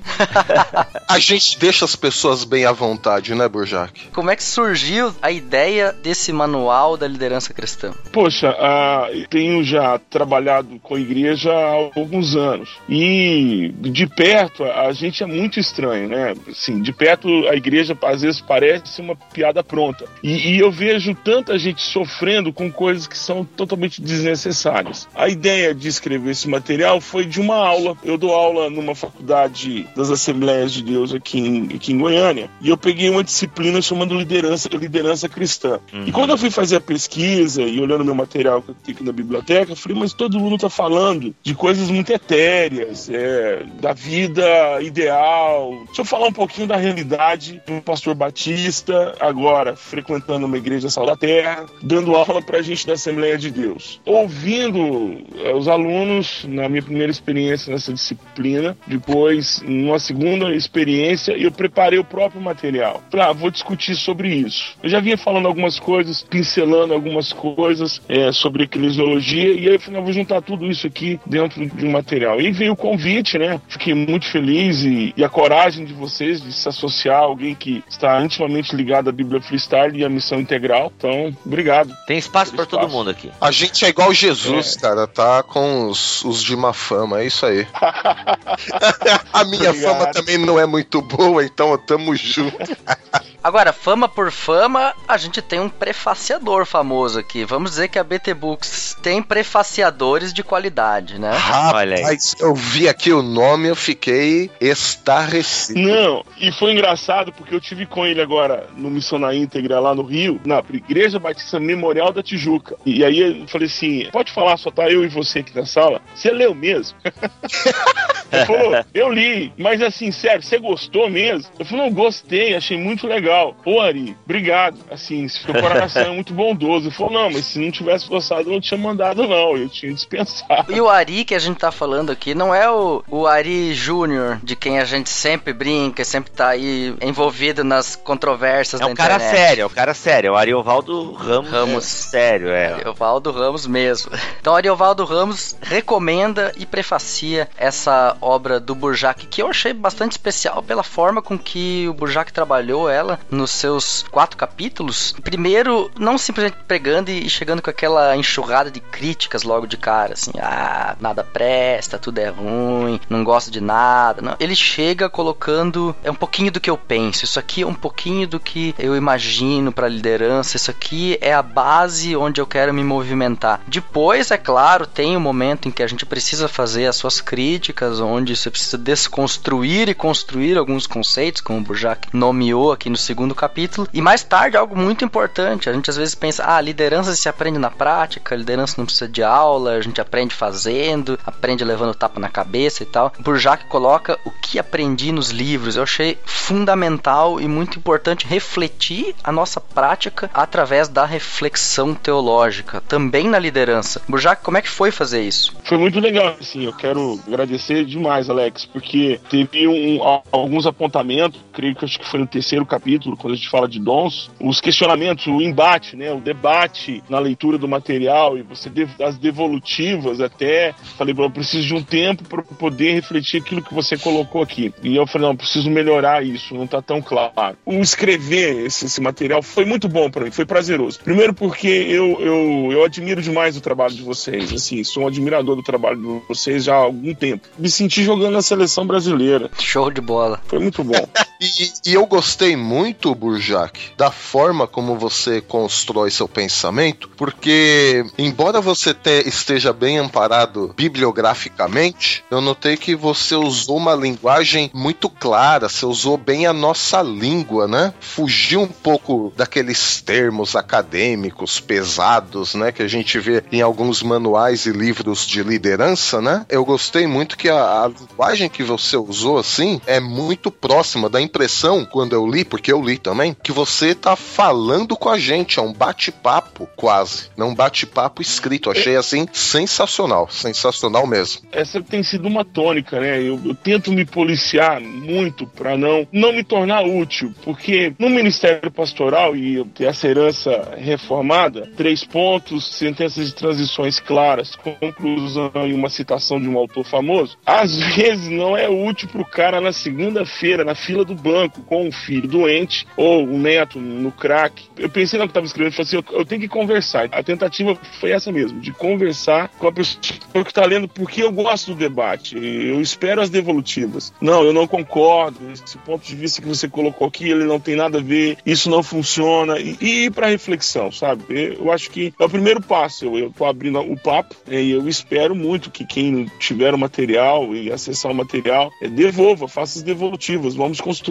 [1.08, 3.81] A gente deixa as pessoas bem à vontade, né, Burjac?
[4.14, 7.92] Como é que surgiu a ideia desse manual da liderança cristã?
[8.12, 12.70] Poxa, ah, tenho já trabalhado com a igreja há alguns anos.
[12.90, 16.34] E de perto, a gente é muito estranho, né?
[16.50, 20.06] Assim, de perto, a igreja às vezes parece uma piada pronta.
[20.22, 25.08] E, e eu vejo tanta gente sofrendo com coisas que são totalmente desnecessárias.
[25.16, 27.96] A ideia de escrever esse material foi de uma aula.
[28.04, 32.50] Eu dou aula numa faculdade das Assembleias de Deus aqui em, aqui em Goiânia.
[32.62, 35.80] E eu peguei uma disciplina chamando liderança, liderança cristã.
[35.93, 36.05] Uhum.
[36.07, 39.03] E quando eu fui fazer a pesquisa e olhando meu material que eu tenho aqui
[39.03, 43.93] na biblioteca, eu falei, mas todo mundo está falando de coisas muito etéreas, é, da
[43.93, 45.84] vida ideal.
[45.86, 51.05] Deixa eu falar um pouquinho da realidade do pastor Batista, agora frequentando uma igreja Sal
[51.05, 54.01] da Terra, dando aula para a gente da Assembleia de Deus.
[54.05, 61.51] Ouvindo é, os alunos, na minha primeira experiência nessa disciplina, depois, numa segunda experiência, eu
[61.51, 63.03] preparei o próprio material.
[63.11, 64.76] Falei, ah, vou discutir sobre isso.
[64.82, 69.80] Eu já vinha falando algumas coisas, pincelando algumas coisas é, sobre eclesiologia, e aí eu
[69.80, 72.39] falei, ah, vou juntar tudo isso aqui dentro de um material.
[72.39, 73.60] E veio o convite, né?
[73.68, 77.84] Fiquei muito feliz e, e a coragem de vocês de se associar a alguém que
[77.89, 80.91] está intimamente ligado à Bíblia Freestyle e à missão integral.
[80.97, 81.95] Então, obrigado.
[82.08, 83.30] Tem espaço para todo mundo aqui.
[83.39, 87.45] A gente é igual Jesus, cara, tá com os, os de má fama, é isso
[87.45, 87.68] aí.
[89.34, 89.97] a minha Obrigado.
[89.97, 92.58] fama também não é muito boa, então tamo junto.
[93.44, 97.44] Agora, fama por fama, a gente tem um prefaciador famoso aqui.
[97.44, 101.32] Vamos dizer que a BT Books tem prefaciadores de qualidade, né?
[101.32, 105.80] Rapaz, eu vi aqui o nome, eu fiquei estarrecido.
[105.80, 109.96] Não, e foi engraçado porque eu tive com ele agora no Missão na Íntegra lá
[109.96, 112.76] no Rio, na Igreja Batista Memorial da Tijuca.
[112.86, 116.00] E aí eu falei assim: pode falar, só tá eu e você aqui na sala?
[116.14, 116.96] Você leu mesmo?
[118.32, 121.52] Ele falou, eu li, mas assim, sério, você gostou mesmo?
[121.60, 123.31] Eu falei, não, gostei, achei muito legal.
[123.64, 124.78] Pô, Ari, obrigado.
[124.90, 126.88] Assim, seu coração é muito bondoso.
[126.88, 129.58] Ele falou, não, mas se não tivesse gostado, eu não tinha mandado, não.
[129.58, 130.72] Eu tinha dispensado.
[130.72, 134.40] E o Ari que a gente tá falando aqui não é o, o Ari Júnior,
[134.44, 138.96] de quem a gente sempre brinca, sempre tá aí envolvido nas controvérsias É da um
[138.96, 139.38] cara internet.
[139.38, 140.28] sério, é um cara sério.
[140.30, 141.52] É o Ariovaldo Ramos.
[141.52, 141.86] Ramos.
[141.86, 142.74] é sério, é.
[142.74, 144.12] Ariovaldo Ramos mesmo.
[144.40, 150.62] Então, Ariovaldo Ramos recomenda e prefacia essa obra do Burjac, que eu achei bastante especial
[150.64, 155.13] pela forma com que o Burjac trabalhou ela nos seus quatro capítulos.
[155.24, 160.32] Primeiro, não simplesmente pregando e chegando com aquela enxurrada de críticas logo de cara, assim,
[160.39, 164.22] ah, nada presta, tudo é ruim, não gosto de nada.
[164.22, 164.36] Não.
[164.39, 168.28] Ele chega colocando é um pouquinho do que eu penso, isso aqui é um pouquinho
[168.28, 172.84] do que eu imagino para liderança, isso aqui é a base onde eu quero me
[172.84, 173.61] movimentar.
[173.67, 177.22] Depois, é claro, tem o um momento em que a gente precisa fazer as suas
[177.22, 182.97] críticas, onde você precisa desconstruir e construir alguns conceitos, como o Burjac nomeou aqui no
[183.12, 183.89] segundo capítulo.
[183.93, 187.59] E mais tarde, algo muito importante, a gente às vezes pensa, ah, liderança se aprende
[187.59, 192.30] na prática, liderança não precisa de aula, a gente aprende fazendo, aprende levando tapa na
[192.30, 193.12] cabeça e tal.
[193.20, 195.76] Burjac coloca o que aprendi nos livros.
[195.76, 203.28] Eu achei fundamental e muito importante refletir a nossa prática através da reflexão teológica, também
[203.28, 204.01] na liderança.
[204.07, 205.53] Burjac, como é que foi fazer isso?
[205.66, 209.99] Foi muito legal, assim, eu quero agradecer demais, Alex, porque teve um,
[210.32, 213.80] alguns apontamentos, creio que acho que foi no terceiro capítulo, quando a gente fala de
[213.80, 218.72] dons, os questionamentos, o embate, né, o debate na leitura do material e você
[219.04, 223.97] as devolutivas até, falei, eu preciso de um tempo para poder refletir aquilo que você
[223.97, 224.74] colocou aqui.
[224.82, 227.58] E eu falei, não, preciso melhorar isso, não tá tão claro.
[227.66, 230.99] O escrever esse, esse material foi muito bom para mim, foi prazeroso.
[230.99, 235.56] Primeiro porque eu, eu, eu admiro demais o trabalho de vocês, assim, sou um admirador
[235.56, 237.47] do trabalho de vocês já há algum tempo.
[237.58, 239.49] Me senti jogando na seleção brasileira.
[239.60, 240.39] Show de bola.
[240.45, 241.08] Foi muito bom.
[241.42, 248.62] e, e, eu gostei muito, Burjac, da forma como você constrói seu pensamento, porque, embora
[248.62, 255.68] você te, esteja bem amparado bibliograficamente, eu notei que você usou uma linguagem muito clara,
[255.68, 257.92] você usou bem a nossa língua, né?
[258.00, 262.72] Fugiu um pouco daqueles termos acadêmicos pesados, né?
[262.72, 266.46] Que a gente vê em alguns manuais e livros de liderança, né?
[266.48, 271.31] Eu gostei muito que a, a linguagem que você usou, assim, é muito próxima da
[271.32, 275.60] impressão, quando eu li, porque eu li também, que você tá falando com a gente,
[275.60, 278.70] é um bate-papo quase, não um bate-papo escrito.
[278.70, 281.44] Achei assim sensacional, sensacional mesmo.
[281.52, 283.20] Essa tem sido uma tônica, né?
[283.20, 288.70] Eu, eu tento me policiar muito para não não me tornar útil, porque no Ministério
[288.70, 295.90] Pastoral e ter essa herança reformada, três pontos, sentenças de transições claras, conclusão e uma
[295.90, 300.76] citação de um autor famoso, às vezes não é útil pro cara na segunda-feira, na
[300.76, 304.63] fila do banco, com um filho doente ou um neto no crack.
[304.78, 307.09] Eu pensei no que estava escrevendo falei assim: eu, eu, tenho que conversar.
[307.11, 310.01] A tentativa foi essa mesmo, de conversar com a pessoa
[310.34, 312.36] que está lendo, porque eu gosto do debate.
[312.36, 314.13] Eu espero as devolutivas.
[314.22, 315.39] Não, eu não concordo.
[315.51, 318.69] Esse ponto de vista que você colocou aqui, ele não tem nada a ver, isso
[318.69, 319.59] não funciona.
[319.59, 321.24] E, e ir para reflexão, sabe?
[321.30, 323.05] Eu acho que é o primeiro passo.
[323.05, 327.55] Eu, estou abrindo o papo né, e eu espero muito que quem tiver o material
[327.55, 330.55] e acessar o material é, devolva, faça as devolutivas.
[330.55, 331.11] Vamos construir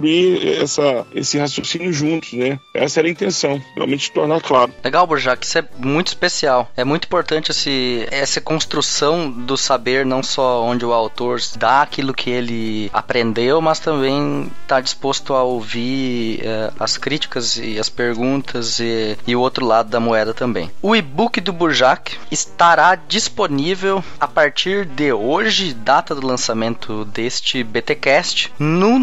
[0.61, 2.59] essa, esse raciocínio juntos, né?
[2.74, 4.72] Essa era a intenção, realmente tornar claro.
[4.82, 6.70] Legal, Burjac, isso é muito especial.
[6.76, 12.14] É muito importante esse, essa construção do saber, não só onde o autor dá aquilo
[12.14, 18.80] que ele aprendeu, mas também está disposto a ouvir é, as críticas e as perguntas
[18.80, 20.70] e, e, o outro lado da moeda também.
[20.82, 28.53] O e-book do Burjac estará disponível a partir de hoje, data do lançamento deste BTcast,
[28.59, 28.98] no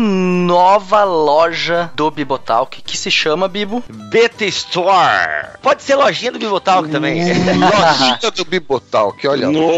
[0.88, 5.57] nova loja do Bibotalk, que se chama Bibo BT Store.
[5.61, 7.19] Pode ser lojinha do Bibotalk também.
[7.27, 9.49] lojinha do Bibotalk, olha.
[9.49, 9.69] No.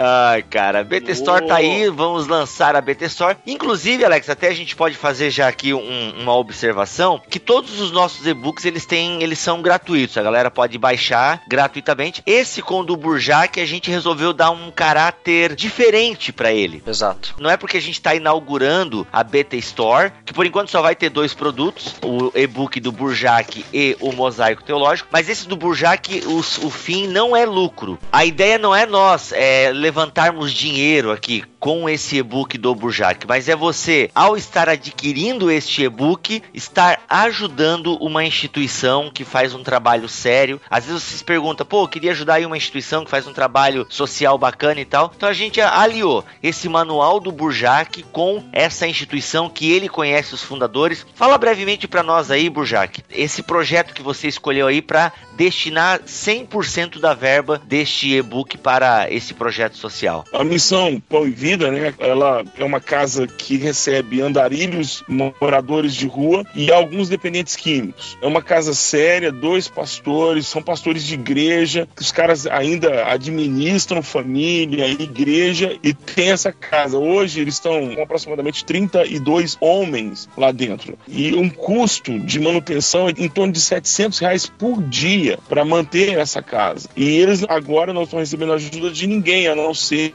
[0.00, 3.36] Ai, cara, BT Store tá aí, vamos lançar a BT Store.
[3.44, 7.90] Inclusive, Alex, até a gente pode fazer já aqui um, uma observação que todos os
[7.90, 10.16] nossos e-books eles têm, eles são gratuitos.
[10.16, 12.22] A galera pode baixar gratuitamente.
[12.24, 16.84] Esse com o do Burjac a gente resolveu dar um caráter diferente para ele.
[16.86, 17.34] Exato.
[17.40, 19.77] Não é porque a gente tá inaugurando a BT Store,
[20.24, 24.62] que por enquanto só vai ter dois produtos, o e-book do Burjac e o Mosaico
[24.62, 27.98] Teológico, mas esse do Burjac, o, o fim não é lucro.
[28.10, 33.48] A ideia não é nós é, levantarmos dinheiro aqui com esse e-book do Burjac, mas
[33.48, 40.08] é você, ao estar adquirindo este e-book, estar ajudando uma instituição que faz um trabalho
[40.08, 40.60] sério.
[40.70, 43.32] Às vezes você se pergunta, pô, eu queria ajudar aí uma instituição que faz um
[43.32, 45.12] trabalho social bacana e tal.
[45.16, 50.42] Então a gente aliou esse manual do Burjac com essa instituição que ele conhece os
[50.42, 51.06] fundadores.
[51.14, 56.98] Fala brevemente para nós aí, Burjac, esse projeto que você escolheu aí para destinar 100%
[56.98, 60.24] da verba deste e-book para esse projeto social.
[60.32, 61.94] A missão Pão e Né?
[61.98, 65.04] Ela é uma casa que recebe andarilhos,
[65.40, 68.18] moradores de rua e alguns dependentes químicos.
[68.20, 74.86] É uma casa séria, dois pastores, são pastores de igreja, os caras ainda administram família,
[74.88, 76.98] igreja e tem essa casa.
[76.98, 80.98] Hoje eles estão com aproximadamente 32 homens lá dentro.
[81.06, 86.18] E um custo de manutenção é em torno de 700 reais por dia para manter
[86.18, 86.88] essa casa.
[86.96, 90.14] E eles agora não estão recebendo ajuda de ninguém, a não ser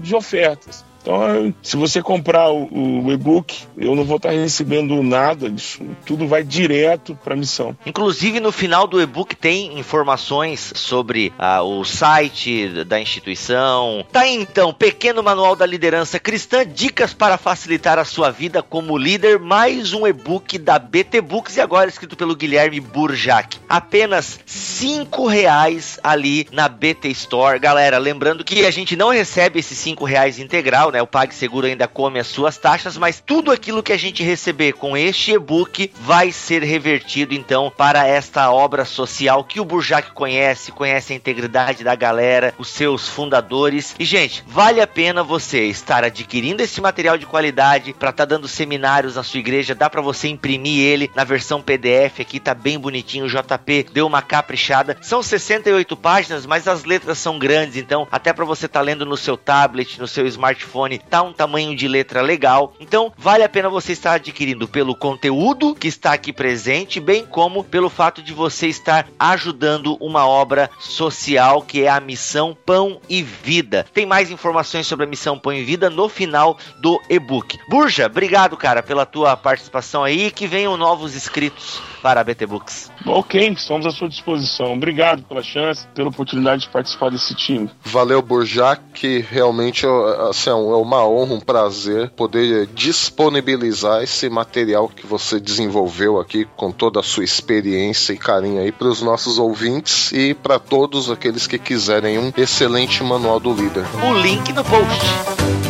[0.00, 0.14] de
[0.60, 0.89] practice.
[1.02, 5.82] Então, se você comprar o, o e-book, eu não vou estar recebendo nada disso.
[6.04, 7.76] Tudo vai direto para a missão.
[7.86, 14.04] Inclusive, no final do e-book tem informações sobre ah, o site da instituição.
[14.12, 18.98] Tá aí, então, pequeno manual da liderança cristã, dicas para facilitar a sua vida como
[18.98, 23.58] líder, mais um e-book da BT Books e agora escrito pelo Guilherme Burjac.
[23.68, 27.58] Apenas cinco reais ali na BT Store.
[27.58, 31.02] Galera, lembrando que a gente não recebe esses cinco reais integral, né?
[31.02, 34.96] O PagSeguro ainda come as suas taxas, mas tudo aquilo que a gente receber com
[34.96, 41.12] este e-book vai ser revertido então para esta obra social que o Burjac conhece, conhece
[41.12, 43.94] a integridade da galera, os seus fundadores.
[43.98, 48.30] E gente, vale a pena você estar adquirindo esse material de qualidade para estar tá
[48.34, 52.54] dando seminários na sua igreja, dá para você imprimir ele na versão PDF aqui, tá
[52.54, 54.96] bem bonitinho, o JP deu uma caprichada.
[55.00, 59.04] São 68 páginas, mas as letras são grandes, então até para você estar tá lendo
[59.04, 62.72] no seu tablet, no seu smartphone smartphone tá um tamanho de letra legal.
[62.80, 67.64] Então, vale a pena você estar adquirindo pelo conteúdo que está aqui presente, bem como
[67.64, 73.22] pelo fato de você estar ajudando uma obra social que é a missão Pão e
[73.22, 73.86] Vida.
[73.92, 77.58] Tem mais informações sobre a missão Pão e Vida no final do e-book.
[77.68, 82.46] Burja, obrigado, cara, pela tua participação aí e que venham novos inscritos para a BT
[82.46, 82.90] Books.
[83.06, 84.72] Ok, estamos à sua disposição.
[84.72, 87.70] Obrigado pela chance, pela oportunidade de participar desse time.
[87.84, 89.86] Valeu, Burjac, que realmente
[90.28, 96.46] assim, é, é uma honra, um prazer poder disponibilizar esse material que você desenvolveu aqui
[96.56, 101.10] com toda a sua experiência e carinho aí para os nossos ouvintes e para todos
[101.10, 103.84] aqueles que quiserem um excelente manual do líder.
[104.08, 105.69] O link no post.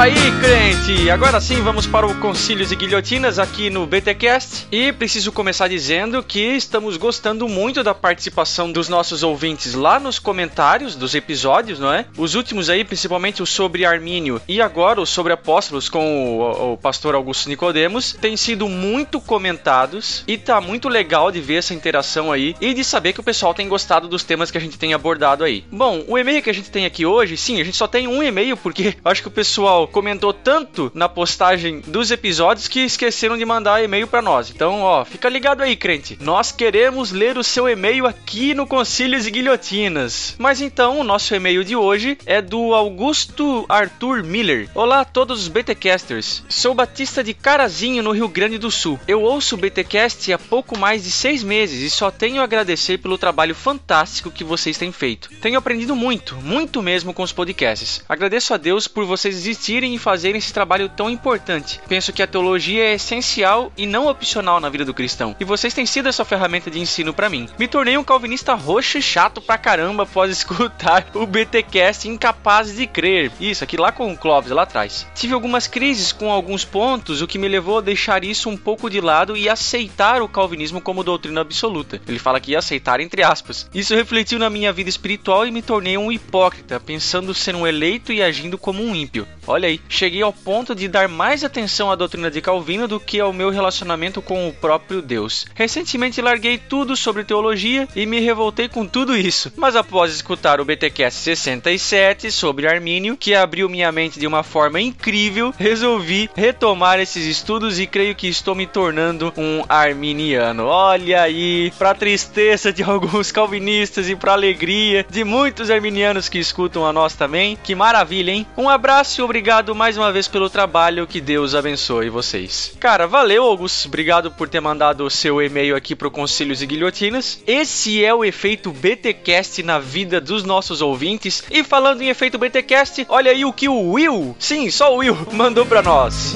[0.00, 1.10] Aí, crente!
[1.10, 4.66] Agora sim, vamos para o Concílios e Guilhotinas aqui no BTcast.
[4.72, 10.18] E preciso começar dizendo que estamos gostando muito da participação dos nossos ouvintes lá nos
[10.18, 12.06] comentários dos episódios, não é?
[12.16, 16.76] Os últimos aí, principalmente o sobre Armínio e agora o sobre Apóstolos com o, o
[16.78, 22.32] pastor Augusto Nicodemos, têm sido muito comentados e tá muito legal de ver essa interação
[22.32, 24.94] aí e de saber que o pessoal tem gostado dos temas que a gente tem
[24.94, 25.62] abordado aí.
[25.70, 28.22] Bom, o e-mail que a gente tem aqui hoje, sim, a gente só tem um
[28.22, 33.44] e-mail porque acho que o pessoal comentou tanto na postagem dos episódios que esqueceram de
[33.44, 34.50] mandar e-mail para nós.
[34.50, 36.16] Então, ó, fica ligado aí, crente.
[36.20, 40.36] Nós queremos ler o seu e-mail aqui no Concílios e Guilhotinas.
[40.38, 44.68] Mas então, o nosso e-mail de hoje é do Augusto Arthur Miller.
[44.74, 46.44] Olá a todos os BTcasters.
[46.48, 48.98] Sou batista de Carazinho, no Rio Grande do Sul.
[49.06, 52.98] Eu ouço o BTcast há pouco mais de seis meses e só tenho a agradecer
[52.98, 55.30] pelo trabalho fantástico que vocês têm feito.
[55.40, 58.04] Tenho aprendido muito, muito mesmo com os podcasts.
[58.08, 61.80] Agradeço a Deus por vocês existirem e fazerem esse trabalho tão importante.
[61.88, 65.34] Penso que a teologia é essencial e não opcional na vida do cristão.
[65.40, 67.48] E vocês têm sido essa ferramenta de ensino para mim.
[67.58, 72.86] Me tornei um calvinista roxo e chato pra caramba após escutar o BTcast incapaz de
[72.86, 73.32] crer.
[73.40, 75.06] Isso, aqui lá com o Clóvis, lá atrás.
[75.14, 78.90] Tive algumas crises com alguns pontos, o que me levou a deixar isso um pouco
[78.90, 82.00] de lado e aceitar o calvinismo como doutrina absoluta.
[82.06, 83.68] Ele fala que aceitar entre aspas.
[83.74, 88.12] Isso refletiu na minha vida espiritual e me tornei um hipócrita, pensando ser um eleito
[88.12, 89.26] e agindo como um ímpio.
[89.46, 93.20] Olha aí, cheguei ao ponto de dar mais atenção à doutrina de Calvino do que
[93.20, 95.46] ao meu relacionamento com o próprio Deus.
[95.54, 100.64] Recentemente larguei tudo sobre teologia e me revoltei com tudo isso, mas após escutar o
[100.64, 107.24] BTcast 67 sobre Armínio, que abriu minha mente de uma forma incrível, resolvi retomar esses
[107.24, 110.64] estudos e creio que estou me tornando um arminiano.
[110.66, 116.84] Olha aí, para tristeza de alguns calvinistas e para alegria de muitos arminianos que escutam
[116.84, 117.56] a nós também.
[117.62, 118.46] Que maravilha, hein?
[118.56, 121.06] Um abraço e obrigado mais uma vez pelo trabalho.
[121.06, 122.72] Que Deus abençoe vocês.
[122.80, 123.86] Cara, valeu, Augusto.
[123.86, 127.42] Obrigado por ter mandado o seu e-mail aqui pro Concílios e Guilhotinas.
[127.46, 131.42] Esse é o efeito BTcast na vida dos nossos ouvintes.
[131.50, 135.16] E falando em efeito BTcast, olha aí o que o Will, sim, só o Will,
[135.32, 136.34] mandou para nós.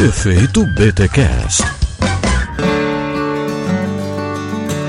[0.00, 1.77] Efeito BTcast.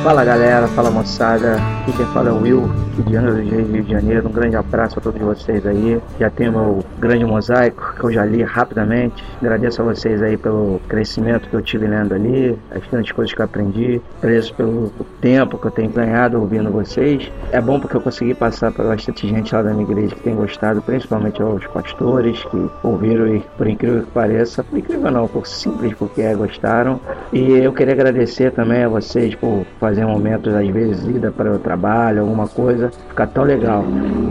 [0.04, 2.70] Fala galera, fala moçada, aqui quem fala é o Will,
[3.04, 4.30] de Janeiro, Rio de Janeiro.
[4.30, 6.02] Um grande abraço a todos vocês aí.
[6.18, 9.24] Já tem meu grande mosaico que eu já li rapidamente.
[9.42, 13.42] Agradeço a vocês aí pelo crescimento que eu tive lendo ali, as grandes coisas que
[13.42, 14.02] eu aprendi.
[14.20, 14.90] Agradeço pelo
[15.20, 17.32] tempo que eu tenho ganhado ouvindo vocês.
[17.52, 20.36] É bom porque eu consegui passar para bastante gente lá da minha igreja que tem
[20.36, 25.46] gostado, principalmente aos pastores que ouviram e, por incrível que pareça, por incrível não, por
[25.46, 27.00] simples porque é, gostaram.
[27.34, 31.60] E eu queria agradecer também a vocês por fazer momentos, às vezes, ida para o
[31.60, 33.84] trabalho, alguma coisa, fica tão legal.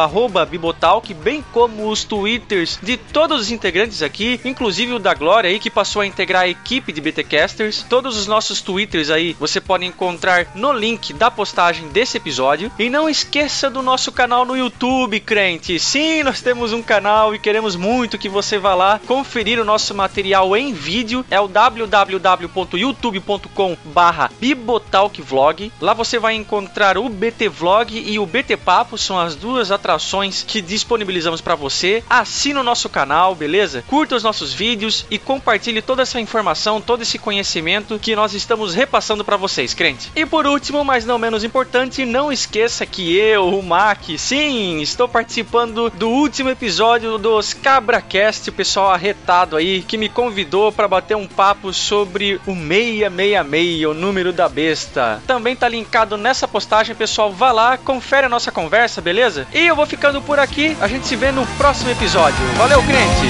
[0.49, 5.59] @bibotalk, bem como os twitters de todos os integrantes aqui, inclusive o da Glória aí
[5.59, 7.85] que passou a integrar a equipe de BTcasters.
[7.89, 12.71] Todos os nossos twitters aí você você pode encontrar no link da postagem desse episódio.
[12.79, 15.77] E não esqueça do nosso canal no YouTube, crente.
[15.77, 19.93] Sim, nós temos um canal e queremos muito que você vá lá conferir o nosso
[19.93, 21.25] material em vídeo.
[21.29, 25.71] É o www.youtube.com/barra bibotalkvlog.
[25.81, 30.45] Lá você vai encontrar o BT Vlog e o BT Papo, são as duas atrações
[30.47, 32.01] que disponibilizamos para você.
[32.09, 33.83] Assine o nosso canal, beleza?
[33.87, 38.73] Curta os nossos vídeos e compartilhe toda essa informação, todo esse conhecimento que nós estamos
[38.73, 40.11] repassando para vocês, crente.
[40.15, 45.07] E por último, mas não menos importante, não esqueça que eu, o Mac, sim, estou
[45.07, 51.15] participando do último episódio dos CabraCast, o pessoal arretado aí que me convidou para bater
[51.15, 55.21] um papo sobre o 666, o número da besta.
[55.25, 57.31] Também tá linkado nessa postagem, pessoal.
[57.31, 59.47] Vá lá, confere a nossa conversa, beleza?
[59.53, 60.77] E eu vou ficando por aqui.
[60.79, 62.37] A gente se vê no próximo episódio.
[62.55, 63.29] Valeu, crente!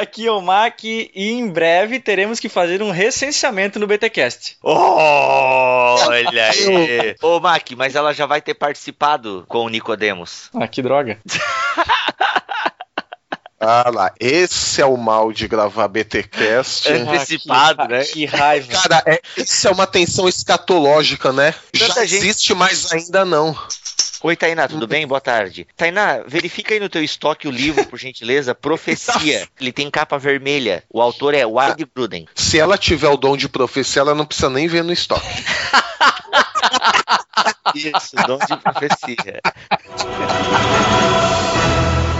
[0.00, 4.56] Aqui é o Mac e em breve teremos que fazer um recenseamento no BTcast.
[4.62, 7.14] Olha aí.
[7.22, 10.50] Ô, Mac, mas ela já vai ter participado com o Nicodemos.
[10.54, 11.18] Ah, que droga.
[13.66, 16.86] Ah lá, esse é o mal de gravar BTcast.
[16.92, 18.04] Antecipado, Ah, que, né?
[18.04, 18.70] Que raiva.
[18.72, 21.54] Cara, é, isso é uma tensão escatológica, né?
[21.72, 23.56] Tanta Já gente- existe, mas ainda não.
[24.26, 25.06] Oi, Tainá, tudo bem?
[25.06, 25.66] Boa tarde.
[25.76, 29.46] Tainá, verifica aí no teu estoque o livro, por gentileza, Profecia.
[29.60, 30.82] Ele tem capa vermelha.
[30.88, 32.26] O autor é Ward Bruden.
[32.34, 35.28] Se ela tiver o dom de profecia, ela não precisa nem ver no estoque.
[37.76, 39.42] Isso, dom de profecia.